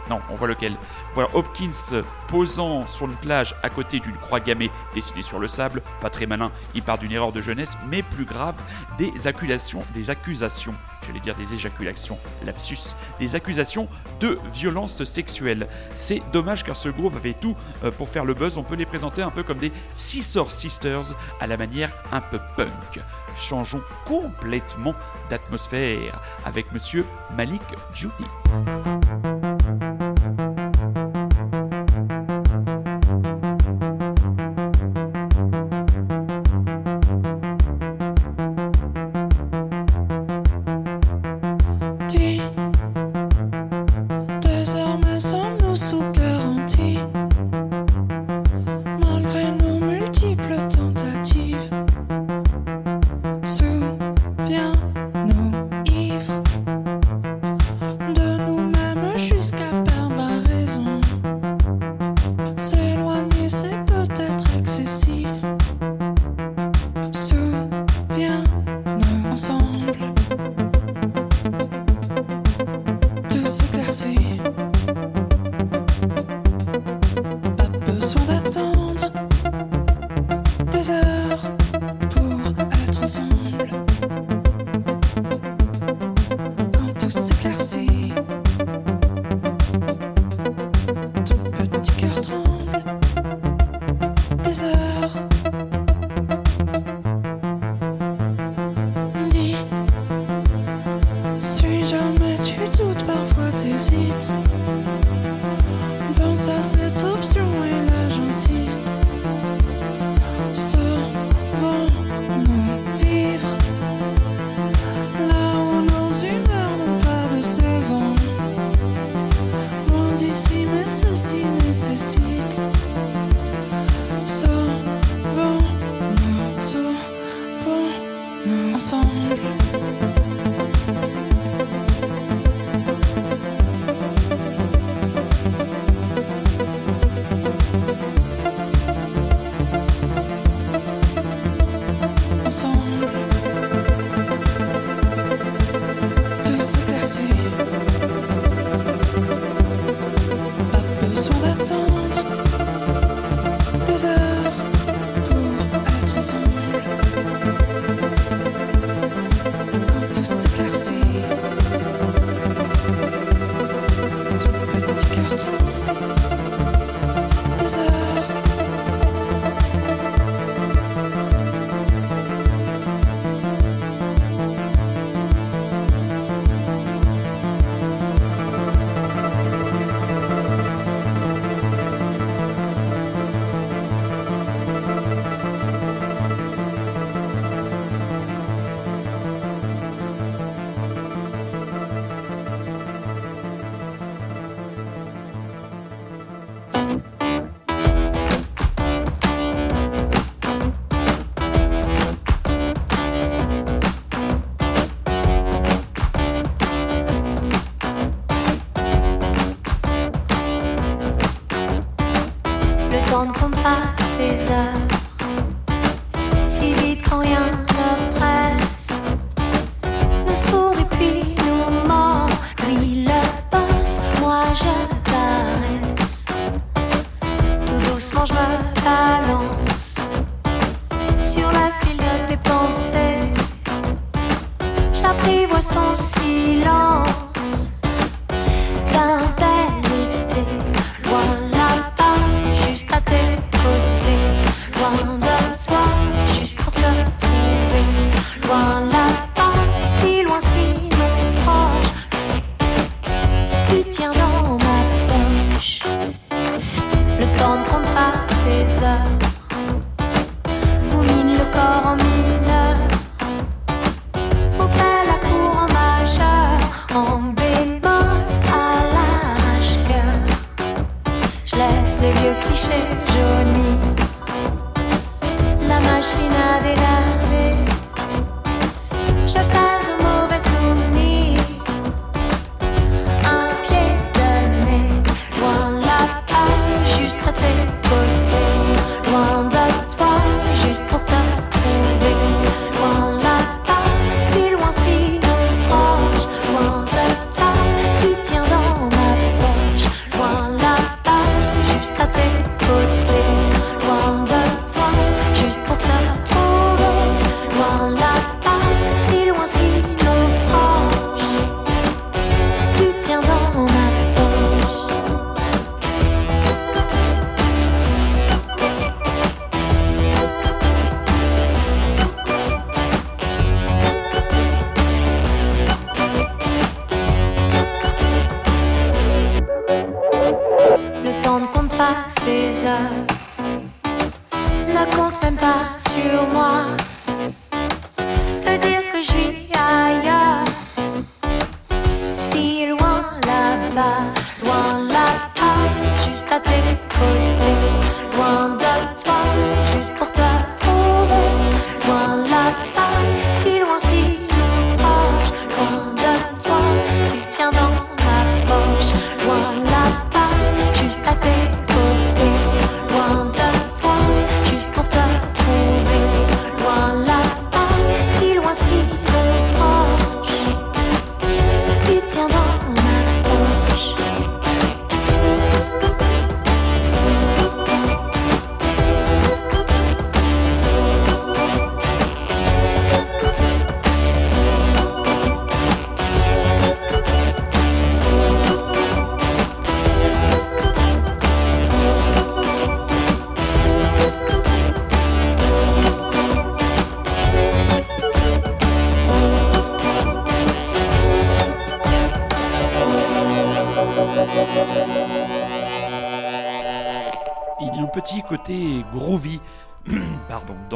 Non, 0.10 0.20
on 0.30 0.36
voit 0.36 0.48
lequel. 0.48 0.76
Voilà 1.14 1.30
Hopkins 1.34 1.72
euh, 1.94 2.04
posant 2.28 2.86
sur 2.88 3.06
une 3.06 3.16
plage 3.16 3.56
à 3.64 3.70
côté 3.70 4.00
d'une 4.00 4.18
croix 4.18 4.40
gammée 4.40 4.72
dessinée 4.94 5.22
sur 5.22 5.40
le 5.40 5.48
sable. 5.48 5.82
Pas 6.02 6.10
très 6.10 6.26
malin, 6.26 6.52
il 6.76 6.84
part 6.84 6.98
d'une 6.98 7.12
erreur 7.12 7.32
de 7.32 7.42
jeunesse, 7.42 7.78
mais 7.88 8.02
plus 8.02 8.26
grave, 8.26 8.56
des 8.98 9.28
accusations, 9.28 9.84
des 9.94 10.10
accusations, 10.10 10.74
j'allais 11.06 11.20
dire 11.20 11.36
des 11.36 11.54
éjaculations, 11.54 12.18
lapsus, 12.46 12.96
des 13.20 13.36
accusations 13.36 13.88
de 14.20 14.40
violence 14.52 15.04
sexuelle. 15.04 15.68
C'est 15.96 16.22
dommage 16.32 16.64
car 16.64 16.76
ce 16.76 16.90
groupe 16.90 17.16
avait 17.16 17.34
tout 17.34 17.56
euh, 17.84 17.92
pour 17.92 18.10
faire 18.10 18.26
le 18.26 18.34
buzz. 18.34 18.58
On 18.58 18.64
peut 18.64 18.76
les 18.76 18.86
présenter 18.86 19.22
un 19.22 19.32
peu 19.32 19.44
comme 19.44 19.60
des 19.60 19.72
Scissor 19.96 20.52
Sisters 20.52 21.16
à 21.40 21.48
la 21.48 21.58
manière 21.58 21.92
un 22.12 22.22
peu 22.22 22.40
punk. 22.58 23.00
changeons 23.38 23.84
complètement 24.06 24.94
d'atmosphère 25.30 26.22
avec 26.46 26.72
monsieur 26.72 27.06
Malik 27.36 27.64
Judy. 27.94 28.26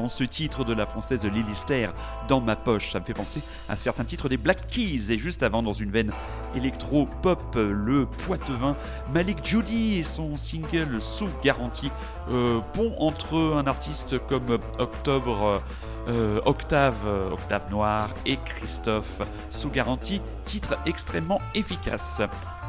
Ce 0.10 0.24
titre 0.24 0.64
de 0.64 0.74
la 0.74 0.86
française 0.86 1.26
Lilister, 1.26 1.90
dans 2.28 2.42
ma 2.42 2.56
poche, 2.56 2.92
ça 2.92 3.00
me 3.00 3.06
fait 3.06 3.14
penser 3.14 3.42
à 3.70 3.76
certains 3.76 4.04
titres 4.04 4.30
des 4.30 4.38
Black 4.38 4.68
Keys. 4.68 5.12
Et 5.12 5.18
juste 5.18 5.44
avant, 5.44 5.64
dans 5.64 5.74
une 5.74 5.92
veine 5.92 6.12
électro-pop, 6.56 7.56
le 7.56 8.06
poitevin 8.06 8.76
Malik 9.14 9.44
Judy 9.44 10.00
et 10.00 10.04
son 10.04 10.38
single 10.38 11.02
sous 11.02 11.30
garantie, 11.44 11.92
euh, 12.30 12.60
pont 12.74 12.94
entre 13.00 13.36
un 13.56 13.68
artiste 13.68 14.20
comme 14.28 14.58
Octobre, 14.80 15.62
euh, 16.08 16.40
Octave, 16.46 17.06
euh, 17.06 17.32
Octave 17.32 17.70
Noir 17.72 18.10
et 18.26 18.38
Christophe 18.46 19.22
sous 19.50 19.70
garantie, 19.70 20.22
titre 20.46 20.78
extrêmement 20.86 21.42
efficace. 21.54 22.22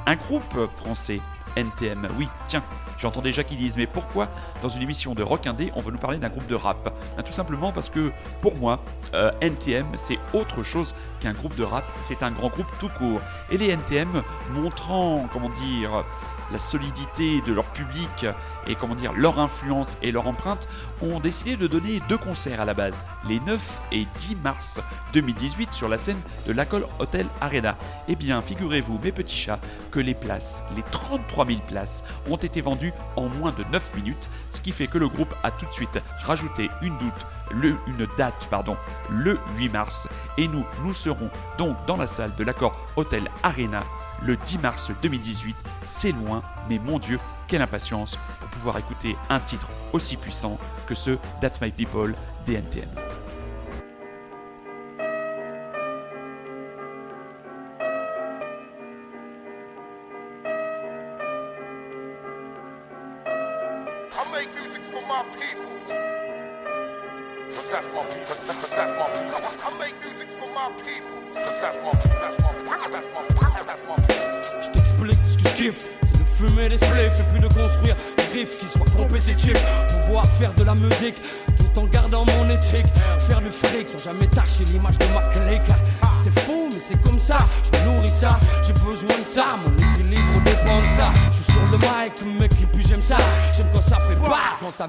Un 0.06 0.16
groupe 0.16 0.68
français, 0.76 1.20
NTM, 1.58 2.08
oui, 2.16 2.28
tiens, 2.46 2.62
J'entends 2.98 3.22
déjà 3.22 3.44
qu'ils 3.44 3.58
disent 3.58 3.76
mais 3.76 3.86
pourquoi 3.86 4.28
dans 4.60 4.68
une 4.68 4.82
émission 4.82 5.14
de 5.14 5.22
rock 5.22 5.46
indé 5.46 5.70
on 5.76 5.80
veut 5.80 5.92
nous 5.92 5.98
parler 5.98 6.18
d'un 6.18 6.28
groupe 6.28 6.48
de 6.48 6.56
rap? 6.56 6.92
Ben, 7.16 7.22
Tout 7.22 7.32
simplement 7.32 7.70
parce 7.72 7.88
que 7.88 8.10
pour 8.42 8.56
moi 8.56 8.80
euh, 9.14 9.30
NTM 9.40 9.86
c'est 9.94 10.18
autre 10.34 10.64
chose 10.64 10.94
qu'un 11.20 11.32
groupe 11.32 11.54
de 11.54 11.62
rap, 11.62 11.84
c'est 12.00 12.22
un 12.24 12.32
grand 12.32 12.48
groupe 12.48 12.66
tout 12.80 12.88
court. 12.88 13.20
Et 13.50 13.56
les 13.56 13.68
NTM 13.68 14.22
montrant 14.50 15.28
comment 15.32 15.48
dire 15.48 16.04
la 16.52 16.58
solidité 16.58 17.40
de 17.42 17.52
leur 17.52 17.66
public 17.66 18.26
et 18.66 18.74
comment 18.74 18.94
dire 18.94 19.12
leur 19.12 19.38
influence 19.38 19.96
et 20.02 20.12
leur 20.12 20.26
empreinte 20.26 20.68
ont 21.02 21.20
décidé 21.20 21.56
de 21.56 21.66
donner 21.66 22.00
deux 22.08 22.18
concerts 22.18 22.60
à 22.60 22.64
la 22.64 22.74
base, 22.74 23.04
les 23.26 23.40
9 23.40 23.82
et 23.92 24.06
10 24.16 24.36
mars 24.36 24.80
2018 25.12 25.72
sur 25.72 25.88
la 25.88 25.98
scène 25.98 26.20
de 26.46 26.52
l'Acol 26.52 26.86
Hotel 26.98 27.26
Arena. 27.40 27.76
Eh 28.08 28.16
bien, 28.16 28.42
figurez-vous, 28.42 28.98
mes 28.98 29.12
petits 29.12 29.36
chats, 29.36 29.60
que 29.90 30.00
les 30.00 30.14
places, 30.14 30.64
les 30.76 30.82
33 30.82 31.46
000 31.46 31.58
places, 31.66 32.04
ont 32.28 32.36
été 32.36 32.60
vendues 32.60 32.92
en 33.16 33.28
moins 33.28 33.52
de 33.52 33.64
9 33.72 33.94
minutes, 33.96 34.28
ce 34.50 34.60
qui 34.60 34.72
fait 34.72 34.86
que 34.86 34.98
le 34.98 35.08
groupe 35.08 35.34
a 35.42 35.50
tout 35.50 35.66
de 35.66 35.72
suite 35.72 35.98
rajouté 36.24 36.70
une, 36.82 36.98
date 38.16 38.48
pardon, 38.50 38.76
le 39.10 39.38
8 39.56 39.68
mars. 39.70 40.08
Et 40.36 40.48
nous, 40.48 40.64
nous 40.82 40.94
serons 40.94 41.30
donc 41.56 41.76
dans 41.86 41.96
la 41.96 42.06
salle 42.06 42.34
de 42.36 42.44
l'Accord 42.44 42.76
Hotel 42.96 43.30
Arena 43.42 43.84
le 44.22 44.36
10 44.36 44.58
mars 44.58 44.90
2018. 45.02 45.56
C'est 45.86 46.12
loin, 46.12 46.42
mais 46.68 46.78
mon 46.78 46.98
Dieu, 46.98 47.18
quelle 47.46 47.62
impatience 47.62 48.18
pour 48.40 48.48
pouvoir 48.50 48.78
écouter 48.78 49.16
un 49.30 49.40
titre 49.40 49.68
aussi 49.92 50.16
puissant 50.16 50.58
que 50.86 50.94
ce 50.94 51.18
That's 51.40 51.60
My 51.60 51.70
People 51.70 52.14
des 52.46 52.56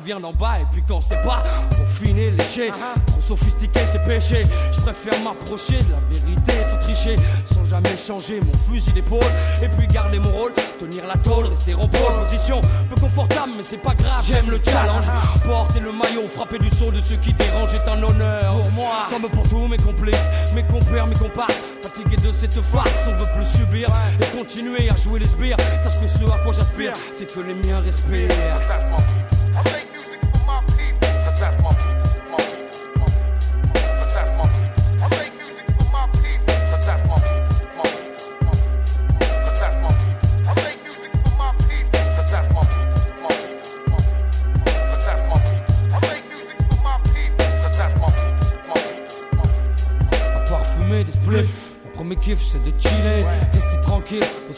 vient 0.10 0.20
d'en 0.20 0.34
bas 0.34 0.60
et 0.60 0.66
puis 0.72 0.82
quand 0.88 1.02
c'est 1.02 1.22
pas. 1.22 1.44
Trop 1.70 1.86
finé, 1.86 2.32
léché. 2.32 2.72
Trop 3.06 3.22
sophistiqué, 3.22 3.82
c'est 3.92 4.04
péché. 4.06 4.42
Je 4.72 4.80
préfère 4.82 5.20
m'approcher 5.22 5.78
de 5.84 5.92
la 5.92 6.00
vérité 6.10 6.54
sans 6.66 6.80
tricher. 6.80 7.16
Sans 7.46 7.64
jamais 7.66 7.96
changer 7.96 8.42
mon 8.42 8.58
fusil 8.58 8.92
d'épaule. 8.92 9.32
Et 9.62 9.68
puis 9.68 9.86
garder 9.86 10.18
mon 10.18 10.32
rôle. 10.32 10.54
Tenir 10.80 11.06
la 11.06 11.16
tôle, 11.18 11.46
rester 11.46 11.76
en 11.76 11.88
pole 11.88 12.24
position. 12.24 12.60
Peu 12.90 13.00
confortable, 13.00 13.52
mais 13.56 13.62
c'est 13.62 13.78
pas 13.78 13.94
grave. 13.94 14.26
J'aime 14.28 14.50
le 14.50 14.60
challenge. 14.66 15.06
Porter 15.46 15.80
le 15.80 15.92
maillot, 15.92 16.28
frapper 16.28 16.58
du 16.58 16.70
saut 16.70 16.92
de 16.92 17.02
ceux 17.02 17.18
qui 17.18 17.32
dérangent 17.34 17.76
est 17.76 17.88
un 17.88 18.02
honneur. 18.02 18.56
Pour 18.56 18.72
moi, 18.72 19.10
comme 19.12 19.30
pour 19.30 19.48
tous 19.48 19.68
mes 19.68 19.78
complices, 19.78 20.28
mes 20.56 20.64
compères, 20.64 21.06
mes 21.06 21.16
comparses. 21.16 21.60
Fatigué 21.84 22.16
de 22.18 22.32
cette 22.32 22.60
farce, 22.62 23.08
on 23.08 23.12
veut 23.12 23.32
plus 23.36 23.46
subir 23.46 23.90
et 24.20 24.38
continuer 24.38 24.90
à 24.90 24.96
jouer 24.96 25.20
les 25.20 25.28
sbires. 25.28 25.58
Sache 25.84 26.02
que 26.02 26.08
ce 26.08 26.24
à 26.24 26.40
quoi 26.44 26.52
j'aspire, 26.52 26.94
c'est 27.14 27.32
que 27.32 27.42
les 27.42 27.54
miens 27.54 27.82
respirent. 27.82 28.28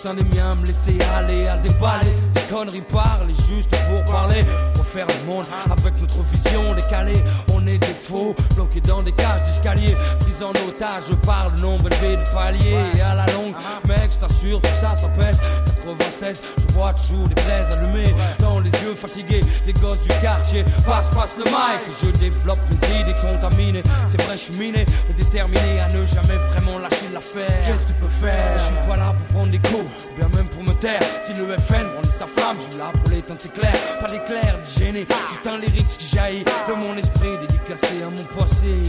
Sein 0.01 0.15
des 0.15 0.23
miens, 0.35 0.55
me 0.55 0.65
laisser 0.65 0.97
aller 1.15 1.45
à 1.45 1.57
déballer. 1.57 2.15
Des 2.33 2.41
conneries 2.49 2.81
parler 2.81 3.35
juste 3.47 3.69
pour 3.69 4.03
parler, 4.11 4.43
refaire 4.75 5.05
le 5.05 5.25
monde 5.27 5.45
avec 5.69 5.93
notre 6.01 6.23
vision 6.23 6.73
décalée. 6.73 7.23
On 7.53 7.67
est 7.67 7.77
des 7.77 7.93
faux, 7.93 8.35
bloqués 8.55 8.81
dans 8.81 9.03
des 9.03 9.11
cages 9.11 9.43
d'escalier, 9.43 9.95
pris 10.19 10.43
en 10.43 10.49
otage 10.67 11.15
par 11.23 11.51
le 11.51 11.61
nombre 11.61 11.87
élevé 11.91 12.17
de 12.17 12.33
paliers. 12.33 12.77
Et 12.97 13.01
à 13.01 13.13
la 13.13 13.27
longue, 13.27 13.53
mec, 13.87 14.11
je 14.11 14.17
t'assure, 14.17 14.59
tout 14.59 14.69
ça, 14.79 14.95
ça 14.95 15.07
pèse. 15.09 15.39
96, 15.85 16.41
je 16.71 16.75
vois 16.77 16.93
toujours 16.93 17.27
des 17.27 17.35
braises 17.35 17.69
allumées 17.71 18.13
dans 18.39 18.59
les 18.59 18.69
yeux 18.69 18.95
fatigués 18.95 19.43
des 19.65 19.73
gosses 19.73 20.01
du 20.01 20.09
quartier. 20.21 20.63
Passe, 20.85 21.09
passe 21.09 21.35
le 21.37 21.43
mic, 21.45 21.81
je 22.01 22.07
développe 22.17 22.59
mes 22.69 23.01
idées 23.01 23.15
contaminées. 23.15 23.83
C'est 24.09 24.21
vrai, 24.21 24.37
je 24.37 24.43
suis 24.43 24.53
miné, 24.53 24.85
mais 25.07 25.13
déterminé 25.13 25.79
à 25.79 25.87
ne 25.89 26.05
jamais 26.05 26.37
vraiment 26.51 26.79
lâcher 26.79 27.09
l'affaire. 27.13 27.65
Qu'est-ce 27.65 27.83
que 27.83 27.87
tu 27.89 27.93
peux 27.95 28.09
faire? 28.09 28.57
Je 28.57 28.63
suis 28.63 28.75
pas 28.87 28.97
là 28.97 29.13
pour 29.17 29.27
prendre 29.35 29.51
des 29.51 29.59
coups, 29.59 29.85
ou 30.11 30.15
bien 30.17 30.29
même 30.35 30.47
pour 30.47 30.63
me 30.63 30.73
taire. 30.73 31.01
Si 31.21 31.33
le 31.33 31.57
FN 31.57 31.87
brandit 31.93 32.17
sa 32.17 32.27
flamme, 32.27 32.57
je 32.57 32.71
suis 32.71 32.79
là 32.79 32.91
pour 32.93 33.11
l'éteindre, 33.11 33.39
c'est 33.41 33.53
clair. 33.53 33.73
Pas 33.99 34.09
d'éclair, 34.09 34.57
ni 34.61 34.85
gêné, 34.85 35.07
juste 35.29 35.47
un 35.47 35.57
lyrique 35.57 35.87
qui 35.97 36.15
jaillit 36.15 36.43
de 36.43 36.73
mon 36.73 36.95
esprit 36.97 37.37
dédicacé 37.41 38.01
à 38.01 38.09
mon 38.09 38.23
passé. 38.39 38.83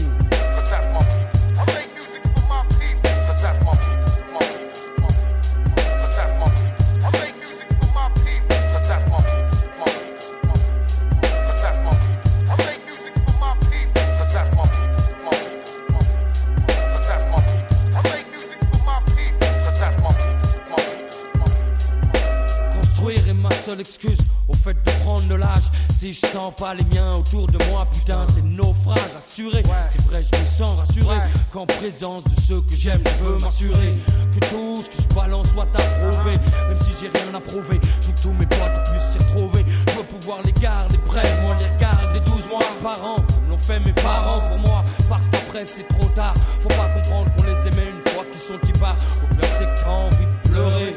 D'excuses 23.83 24.19
au 24.47 24.53
fait 24.53 24.73
de 24.73 24.91
prendre 25.03 25.27
de 25.27 25.35
l'âge. 25.35 25.69
Si 25.93 26.13
je 26.13 26.25
sens 26.25 26.53
pas 26.55 26.73
les 26.73 26.85
miens 26.85 27.15
autour 27.15 27.47
de 27.47 27.63
moi, 27.69 27.85
putain, 27.91 28.25
c'est 28.33 28.43
naufrage 28.43 28.97
assuré. 29.17 29.63
C'est 29.89 30.01
vrai, 30.05 30.21
je 30.23 30.39
me 30.39 30.45
sens 30.45 30.77
rassuré 30.77 31.17
qu'en 31.51 31.65
présence 31.65 32.23
de 32.23 32.41
ceux 32.41 32.61
que 32.61 32.75
j'aime, 32.75 33.01
je 33.05 33.23
veux 33.23 33.37
m'assurer 33.39 33.95
que 34.33 34.39
tout 34.47 34.81
ce 34.81 34.89
que 34.89 35.03
je 35.03 35.15
balance 35.15 35.49
soit 35.49 35.67
approuvé. 35.73 36.37
Même 36.67 36.77
si 36.79 36.91
j'ai 36.99 37.09
rien 37.09 37.33
à 37.35 37.39
prouver, 37.39 37.79
je 38.01 38.07
veux 38.07 38.13
que 38.13 38.21
tous 38.21 38.33
mes 38.33 38.45
potes 38.45 38.83
puissent 38.89 39.11
s'y 39.11 39.17
retrouver. 39.19 39.65
Je 39.87 39.93
veux 39.93 40.03
pouvoir 40.03 40.39
les 40.43 40.53
garder 40.53 40.97
près, 40.99 41.41
moi 41.41 41.55
les 41.59 41.67
regarder 41.75 42.19
12 42.21 42.47
mois 42.47 42.59
par 42.81 43.03
an, 43.05 43.15
comme 43.15 43.49
l'ont 43.49 43.57
fait 43.57 43.79
mes 43.81 43.93
parents 43.93 44.41
pour 44.47 44.59
moi. 44.59 44.85
Parce 45.09 45.27
qu'après 45.27 45.65
c'est 45.65 45.87
trop 45.89 46.07
tard, 46.15 46.33
faut 46.61 46.69
pas 46.69 46.89
comprendre 46.95 47.31
qu'on 47.35 47.43
les 47.43 47.67
aimait 47.67 47.91
une 47.91 48.11
fois 48.11 48.23
qu'ils 48.31 48.39
sont 48.39 48.57
qui 48.65 48.71
part. 48.79 48.95
Au 49.23 49.35
pire, 49.35 49.49
c'est 49.57 49.65
que 49.65 49.83
t'as 49.83 49.89
envie 49.89 50.25
de 50.25 50.49
pleurer. 50.49 50.95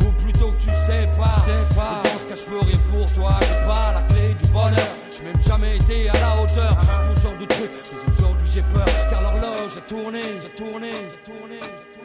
Ou 0.00 0.10
plutôt 0.22 0.52
que 0.52 0.62
tu 0.62 0.70
sais 0.70 1.08
pas, 1.16 1.34
sais 1.44 1.74
pas. 1.74 2.05
Je 2.36 2.66
rien 2.66 2.78
pour 2.92 3.10
toi. 3.14 3.38
J'ai 3.40 3.66
pas 3.66 3.92
la 3.94 4.02
clé 4.02 4.34
du 4.34 4.48
bonheur. 4.50 4.92
J'ai 5.10 5.24
même 5.24 5.42
jamais 5.42 5.76
été 5.76 6.08
à 6.10 6.12
la 6.12 6.42
hauteur 6.42 6.76
de 7.08 7.14
ce 7.14 7.22
genre 7.22 7.36
de 7.38 7.46
truc. 7.46 7.70
Mais 7.92 8.12
aujourd'hui, 8.12 8.48
j'ai 8.52 8.62
peur 8.62 8.84
car 9.10 9.22
l'horloge 9.22 9.76
a 9.76 9.80
tourné, 9.80 10.22
j'ai 10.40 10.48
tourné, 10.50 10.92
j'ai 11.08 11.32
tourné, 11.32 11.60
j'ai 11.60 11.64
tourné, 11.64 11.95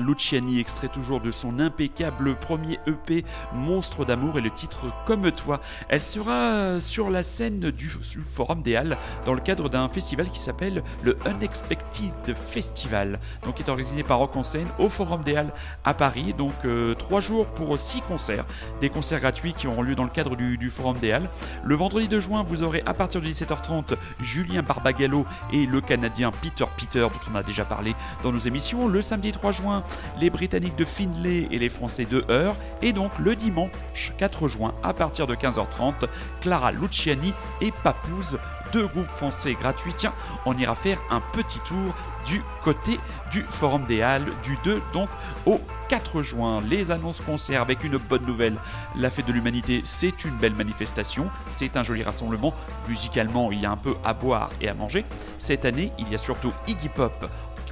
Luciani, 0.00 0.58
extrait 0.58 0.88
toujours 0.88 1.20
de 1.20 1.30
son 1.30 1.58
impeccable 1.58 2.34
premier 2.36 2.78
EP 2.86 3.24
Monstre 3.52 4.04
d'amour 4.04 4.38
et 4.38 4.40
le 4.40 4.50
titre 4.50 4.86
Comme 5.06 5.30
toi. 5.30 5.60
Elle 5.88 6.02
sera 6.02 6.80
sur 6.80 7.10
la 7.10 7.22
scène 7.22 7.70
du 7.70 7.90
Forum 8.24 8.62
des 8.62 8.76
Halles 8.76 8.96
dans 9.26 9.34
le 9.34 9.40
cadre 9.40 9.68
d'un 9.68 9.88
festival 9.88 10.30
qui 10.30 10.40
s'appelle 10.40 10.82
le 11.02 11.18
Unexpected 11.26 12.34
Festival, 12.46 13.20
donc 13.44 13.56
qui 13.56 13.62
est 13.62 13.68
organisé 13.68 14.02
par 14.02 14.18
Rock 14.18 14.36
en 14.36 14.42
scène 14.42 14.68
au 14.78 14.88
Forum 14.88 15.22
des 15.22 15.36
Halles 15.36 15.52
à 15.84 15.92
Paris. 15.94 16.34
Donc 16.36 16.54
euh, 16.64 16.94
trois 16.94 17.20
jours 17.20 17.46
pour 17.46 17.78
six 17.78 18.00
concerts, 18.00 18.46
des 18.80 18.88
concerts 18.88 19.20
gratuits 19.20 19.52
qui 19.52 19.66
auront 19.66 19.82
lieu 19.82 19.94
dans 19.94 20.04
le 20.04 20.10
cadre 20.10 20.34
du, 20.34 20.56
du 20.56 20.70
Forum 20.70 20.98
des 20.98 21.12
Halles. 21.12 21.28
Le 21.62 21.74
vendredi 21.74 22.08
2 22.08 22.20
juin, 22.20 22.42
vous 22.42 22.62
aurez 22.62 22.82
à 22.86 22.94
partir 22.94 23.20
de 23.20 23.26
17h30 23.26 23.96
Julien 24.20 24.62
Barbagallo 24.62 25.26
et 25.52 25.66
le 25.66 25.80
Canadien 25.80 26.32
Peter 26.32 26.64
Peter 26.76 27.00
dont 27.00 27.32
on 27.32 27.34
a 27.34 27.42
déjà 27.42 27.64
parlé 27.64 27.94
dans 28.22 28.32
nos 28.32 28.38
émissions. 28.38 28.88
Le 28.88 29.02
samedi 29.02 29.32
3 29.32 29.52
juin, 29.52 29.58
juin, 29.58 29.82
les 30.20 30.30
Britanniques 30.30 30.76
de 30.76 30.84
Findlay 30.84 31.48
et 31.50 31.58
les 31.58 31.68
Français 31.68 32.04
de 32.04 32.24
Heure. 32.30 32.56
Et 32.82 32.92
donc 32.92 33.12
le 33.18 33.36
dimanche 33.36 34.12
4 34.18 34.48
juin, 34.48 34.74
à 34.82 34.92
partir 34.92 35.26
de 35.26 35.34
15h30, 35.34 36.06
Clara 36.40 36.72
Luciani 36.72 37.34
et 37.60 37.72
Papouze 37.82 38.38
deux 38.72 38.86
groupes 38.86 39.08
français 39.08 39.54
gratuits. 39.54 39.94
Tiens, 39.94 40.14
on 40.46 40.56
ira 40.56 40.74
faire 40.74 41.00
un 41.10 41.20
petit 41.20 41.60
tour 41.60 41.94
du 42.26 42.42
côté 42.62 42.98
du 43.30 43.42
Forum 43.48 43.84
des 43.86 44.02
Halles 44.02 44.30
du 44.42 44.56
2 44.64 44.82
donc 44.92 45.08
au 45.46 45.60
4 45.88 46.22
juin. 46.22 46.60
Les 46.60 46.90
annonces 46.90 47.20
concerts 47.20 47.62
avec 47.62 47.82
une 47.84 47.96
bonne 47.96 48.26
nouvelle. 48.26 48.56
La 48.96 49.10
fête 49.10 49.26
de 49.26 49.32
l'humanité, 49.32 49.80
c'est 49.84 50.24
une 50.24 50.36
belle 50.36 50.54
manifestation, 50.54 51.30
c'est 51.48 51.76
un 51.76 51.82
joli 51.82 52.02
rassemblement. 52.02 52.52
Musicalement, 52.88 53.50
il 53.52 53.60
y 53.60 53.66
a 53.66 53.70
un 53.70 53.76
peu 53.76 53.96
à 54.04 54.12
boire 54.12 54.50
et 54.60 54.68
à 54.68 54.74
manger. 54.74 55.04
Cette 55.38 55.64
année, 55.64 55.92
il 55.98 56.08
y 56.10 56.14
a 56.14 56.18
surtout 56.18 56.52
Iggy 56.66 56.88
Pop. 56.88 57.30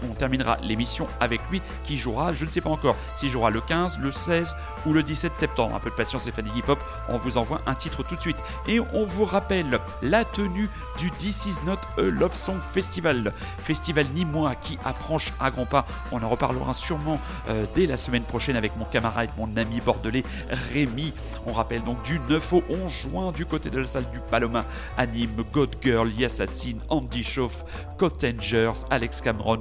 On 0.09 0.15
terminera 0.15 0.59
l'émission 0.63 1.07
avec 1.21 1.41
lui 1.51 1.63
qui 1.85 1.97
jouera, 1.97 2.33
je 2.33 2.45
ne 2.45 2.51
sais 2.51 2.61
pas 2.61 2.71
encore 2.71 2.97
s'il 3.15 3.31
jouera 3.31 3.51
le 3.51 3.61
15, 3.61 3.99
le 3.99 4.11
16 4.11 4.55
ou 4.87 4.93
le 4.93 5.03
17 5.03 5.37
septembre. 5.37 5.75
Un 5.75 5.81
peu 5.81 5.91
de 5.91 5.95
patience, 5.95 6.23
Stéphanie 6.23 6.51
Iggy 6.51 6.63
Pop, 6.63 6.79
on 7.09 7.17
vous 7.17 7.39
envoie 7.39 7.61
un 7.67 7.75
titre 7.75 8.03
tout 8.03 8.17
de 8.17 8.21
suite. 8.21 8.39
Et 8.69 8.81
on 8.81 9.05
vous 9.05 9.25
rappelle 9.25 9.81
la 10.03 10.25
tenue 10.25 10.69
du 10.99 11.11
This 11.13 11.47
Is 11.47 11.65
Not 11.65 11.79
a 11.99 12.03
Love 12.03 12.35
Song 12.35 12.59
Festival. 12.73 13.33
Festival 13.59 14.07
Nîmois 14.15 14.55
qui 14.55 14.79
approche 14.85 15.33
à 15.41 15.51
grands 15.51 15.67
pas. 15.67 15.87
On 16.13 16.23
en 16.23 16.29
reparlera 16.29 16.75
sûrement 16.75 17.21
euh, 17.49 17.67
dès 17.75 17.87
la 17.87 17.97
semaine 17.97 18.25
prochaine 18.25 18.57
avec 18.57 18.77
mon 18.77 18.85
camarade, 18.85 19.31
mon 19.39 19.57
ami 19.57 19.81
bordelais 19.81 20.25
Rémi. 20.73 21.13
On 21.47 21.53
rappelle 21.53 21.83
donc 21.83 22.03
du 22.03 22.21
9 22.29 22.53
au 22.53 22.63
11 22.69 22.91
juin 22.91 23.33
du 23.33 23.47
côté 23.47 23.71
de 23.71 23.79
la 23.79 23.87
salle 23.87 24.11
du 24.11 24.21
Paloma 24.21 24.65
anime 24.97 25.45
God 25.53 25.77
Girl, 25.83 26.11
Yassassin, 26.13 26.79
Andy 26.89 27.25
Schoff, 27.25 27.65
Cottengers, 27.99 28.85
Alex 28.91 29.21
Cameron, 29.21 29.61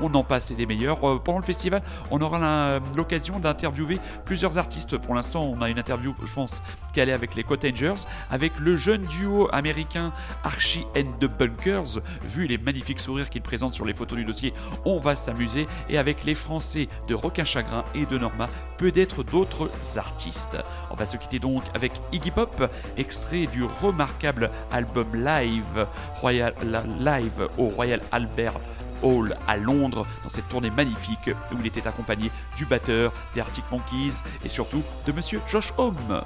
On 0.00 0.14
en 0.14 0.24
passe 0.24 0.50
et 0.50 0.54
des 0.54 0.66
meilleurs. 0.66 1.02
Euh, 1.04 1.18
pendant 1.18 1.38
le 1.38 1.44
festival, 1.44 1.82
on 2.10 2.20
aura 2.20 2.38
la- 2.38 2.80
l'occasion 2.96 3.38
d'interviewer 3.40 3.98
plusieurs 4.24 4.58
artistes. 4.58 4.96
Pour 4.98 5.14
l'instant, 5.14 5.42
on 5.44 5.60
a 5.62 5.68
une 5.68 5.78
interview, 5.78 6.14
je 6.24 6.32
pense, 6.32 6.62
qui 6.92 7.00
allait 7.00 7.12
avec 7.12 7.34
les 7.34 7.42
Cottengers, 7.44 7.94
avec 8.30 8.58
le 8.58 8.76
jeune 8.76 9.02
duo 9.06 9.48
américain 9.52 10.12
Archie 10.44 10.86
and 10.96 11.12
the 11.20 11.26
Bunkers. 11.26 12.00
Vu 12.24 12.46
les 12.46 12.58
magnifiques 12.58 13.00
sourires 13.00 13.30
qu'ils 13.30 13.42
présentent 13.42 13.74
sur 13.74 13.84
les 13.84 13.94
photos 13.94 14.18
du 14.18 14.24
dossier, 14.24 14.54
on 14.84 14.98
va 15.00 15.14
s'amuser. 15.16 15.66
Et 15.88 15.98
avec 15.98 16.24
les 16.24 16.34
Français 16.34 16.88
de 17.08 17.14
Requin 17.14 17.44
Chagrin 17.44 17.84
et 17.94 18.06
de 18.06 18.18
Norma, 18.18 18.48
peut-être 18.78 19.22
d'autres 19.22 19.70
artistes. 19.96 20.56
On 20.90 20.94
va 20.94 21.06
se 21.06 21.16
quitter 21.16 21.38
donc 21.38 21.62
avec 21.74 21.92
Iggy 22.12 22.30
Pop, 22.30 22.70
extrait 22.96 23.46
du 23.46 23.64
remarquable 23.64 24.50
album 24.70 25.06
live, 25.14 25.86
Royal 26.20 26.54
Live 27.00 27.48
au 27.58 27.68
Royal 27.68 28.00
Albert 28.12 28.54
Hall 29.02 29.36
à 29.46 29.56
Londres 29.56 30.06
dans 30.22 30.28
cette 30.28 30.48
tournée 30.48 30.70
magnifique 30.70 31.30
où 31.52 31.56
il 31.58 31.66
était 31.66 31.86
accompagné 31.86 32.30
du 32.56 32.66
batteur 32.66 33.12
des 33.34 33.40
Arctic 33.40 33.64
Monkeys 33.70 34.22
et 34.44 34.48
surtout 34.48 34.82
de 35.06 35.12
Monsieur 35.12 35.40
Josh 35.48 35.72
Homme. 35.78 36.22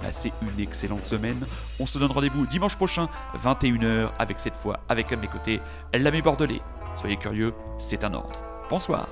Passez 0.00 0.32
une 0.42 0.60
excellente 0.60 1.06
semaine. 1.06 1.46
On 1.80 1.86
se 1.86 1.98
donne 1.98 2.12
rendez-vous 2.12 2.46
dimanche 2.46 2.76
prochain, 2.76 3.08
21h, 3.42 4.10
avec 4.18 4.38
cette 4.38 4.56
fois, 4.56 4.80
avec 4.88 5.12
à 5.12 5.16
mes 5.16 5.28
côtés, 5.28 5.60
l'ami 5.92 6.20
bordelais. 6.20 6.60
Soyez 6.94 7.16
curieux, 7.16 7.54
c'est 7.78 8.04
un 8.04 8.14
ordre. 8.14 8.40
Bonsoir. 8.68 9.08